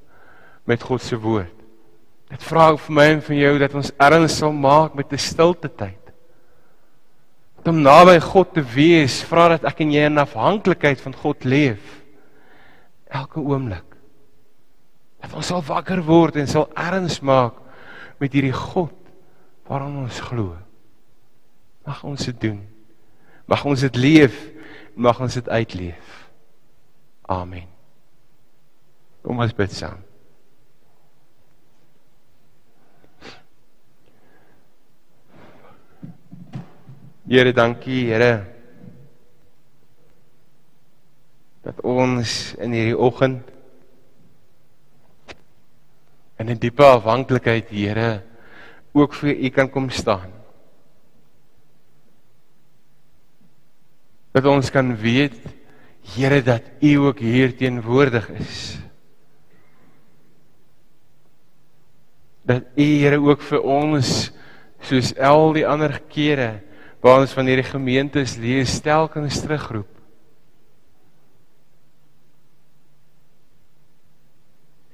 met 0.67 0.83
God 0.83 1.01
se 1.01 1.17
woord. 1.17 1.55
Dit 2.31 2.43
vra 2.43 2.73
ek 2.73 2.81
vir 2.81 2.95
my 2.95 3.05
en 3.05 3.23
van 3.23 3.37
jou 3.37 3.59
dat 3.59 3.75
ons 3.75 3.93
erns 4.01 4.39
sal 4.39 4.53
maak 4.53 4.95
met 4.95 5.13
'n 5.13 5.19
stilte 5.19 5.69
tyd. 5.69 6.03
Om 7.65 7.83
naby 7.83 8.21
God 8.21 8.55
te 8.55 8.63
wees, 8.63 9.23
vra 9.23 9.49
dat 9.49 9.65
ek 9.65 9.81
en 9.81 9.93
jy 9.93 10.05
in 10.05 10.19
afhanklikheid 10.19 11.01
van 11.01 11.15
God 11.15 11.45
leef 11.45 12.04
elke 13.15 13.41
oomblik. 13.41 13.97
Dat 15.23 15.35
ons 15.39 15.49
sal 15.53 15.63
wakker 15.65 16.03
word 16.05 16.37
en 16.41 16.51
sal 16.51 16.69
erns 16.79 17.21
maak 17.25 17.57
met 18.21 18.35
hierdie 18.35 18.55
God 18.55 18.95
waaraan 19.69 20.03
ons 20.05 20.21
glo. 20.27 20.57
Mag 21.85 22.03
ons 22.05 22.27
dit 22.31 22.41
doen. 22.41 22.61
Mag 23.49 23.65
ons 23.69 23.81
dit 23.81 23.97
leef, 23.97 24.37
mag 24.97 25.21
ons 25.21 25.37
dit 25.41 25.49
uitleef. 25.49 26.17
Amen. 27.29 27.69
Kom 29.25 29.41
ons 29.41 29.57
bid 29.57 29.73
saam. 29.73 30.01
Here, 37.25 37.53
dankie, 37.57 38.03
Here. 38.13 38.54
Dat 41.65 41.81
ons 41.81 42.53
in 42.61 42.77
hierdie 42.77 42.99
oggend 42.99 43.49
in 46.37 46.51
'n 46.51 46.59
diepe 46.59 46.85
afhanklikheid, 46.85 47.71
Here, 47.71 48.23
ook 48.93 49.15
vir 49.15 49.35
U 49.35 49.49
kan 49.49 49.71
kom 49.71 49.91
staan. 49.91 50.31
Dat 54.33 54.45
ons 54.45 54.71
kan 54.71 54.97
weet, 54.97 55.41
Here, 56.03 56.43
dat 56.43 56.63
U 56.81 56.95
ook 56.95 57.19
hier 57.19 57.57
teenwoordig 57.57 58.29
is. 58.29 58.79
Dat 62.43 62.63
U, 62.77 62.83
Here, 62.83 63.21
ook 63.21 63.41
vir 63.41 63.63
ons 63.63 64.33
soos 64.81 65.17
al 65.17 65.53
die 65.53 65.67
ander 65.67 66.01
kere 66.09 66.61
waar 67.01 67.21
ons 67.21 67.33
van 67.33 67.47
hierdie 67.47 67.71
gemeentes 67.71 68.37
lees 68.37 68.81
telkens 68.81 69.41
terugroep. 69.41 69.94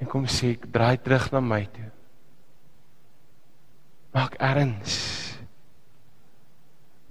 En 0.00 0.08
kom 0.08 0.24
sê 0.24 0.54
ek 0.56 0.66
draai 0.72 0.96
terug 1.04 1.28
na 1.34 1.42
my 1.44 1.62
toe. 1.68 1.90
Maak 4.16 4.34
erns 4.42 4.96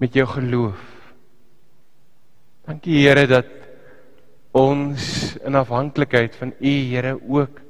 met 0.00 0.14
jou 0.16 0.26
geloof. 0.26 0.80
Dankie 2.66 3.02
Here 3.04 3.26
dat 3.28 3.48
ons 4.56 5.36
in 5.46 5.54
afhanklikheid 5.54 6.34
van 6.36 6.52
U 6.58 6.74
Here 6.90 7.14
ook 7.20 7.60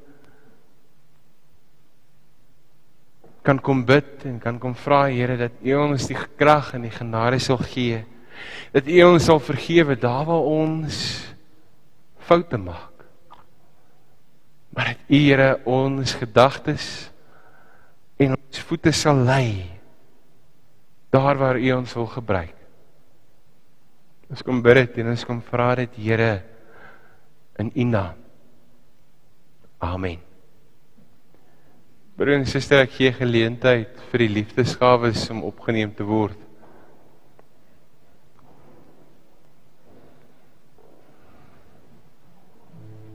kan 3.41 3.57
kom 3.57 3.81
bid 3.85 4.25
en 4.29 4.37
kan 4.39 4.59
kom 4.61 4.75
vra 4.77 5.05
Here 5.09 5.37
dat 5.37 5.61
U 5.65 5.75
ons 5.87 6.07
die 6.09 6.17
krag 6.37 6.73
en 6.77 6.85
die 6.85 6.93
genade 6.93 7.39
sal 7.41 7.61
gee. 7.61 8.03
Dat 8.73 8.87
U 8.87 9.01
ons 9.09 9.25
sal 9.29 9.41
vergewe 9.41 9.97
daar 9.99 10.25
waar 10.29 10.47
ons 10.49 11.01
foute 12.21 12.57
maak. 12.57 12.90
Maar 14.71 14.93
dat 14.93 15.11
U 15.11 15.19
Here 15.19 15.59
ons 15.67 16.13
gedagtes 16.15 16.87
en 18.21 18.35
ons 18.37 18.63
voete 18.67 18.93
sal 18.95 19.23
lei 19.27 19.67
daar 21.11 21.37
waar 21.37 21.59
U 21.59 21.71
ons 21.75 21.93
wil 21.93 22.07
gebruik. 22.07 22.55
Ons 24.31 24.43
kom 24.47 24.61
bid 24.63 24.77
dit 24.79 25.01
en 25.03 25.11
ons 25.11 25.25
kom 25.27 25.41
vra 25.43 25.73
dit 25.81 25.95
Here 25.99 26.33
in 27.59 27.71
U 27.75 27.83
naam. 27.83 28.19
Amen. 29.81 30.21
Broer 32.15 32.37
en 32.37 32.45
suster, 32.45 32.83
ek 32.85 32.93
gee 32.95 33.11
geleentheid 33.17 33.97
vir 34.11 34.23
die 34.23 34.33
liefdesgawes 34.37 35.25
om 35.33 35.43
opgeneem 35.47 35.91
te 35.97 36.05
word. 36.05 36.37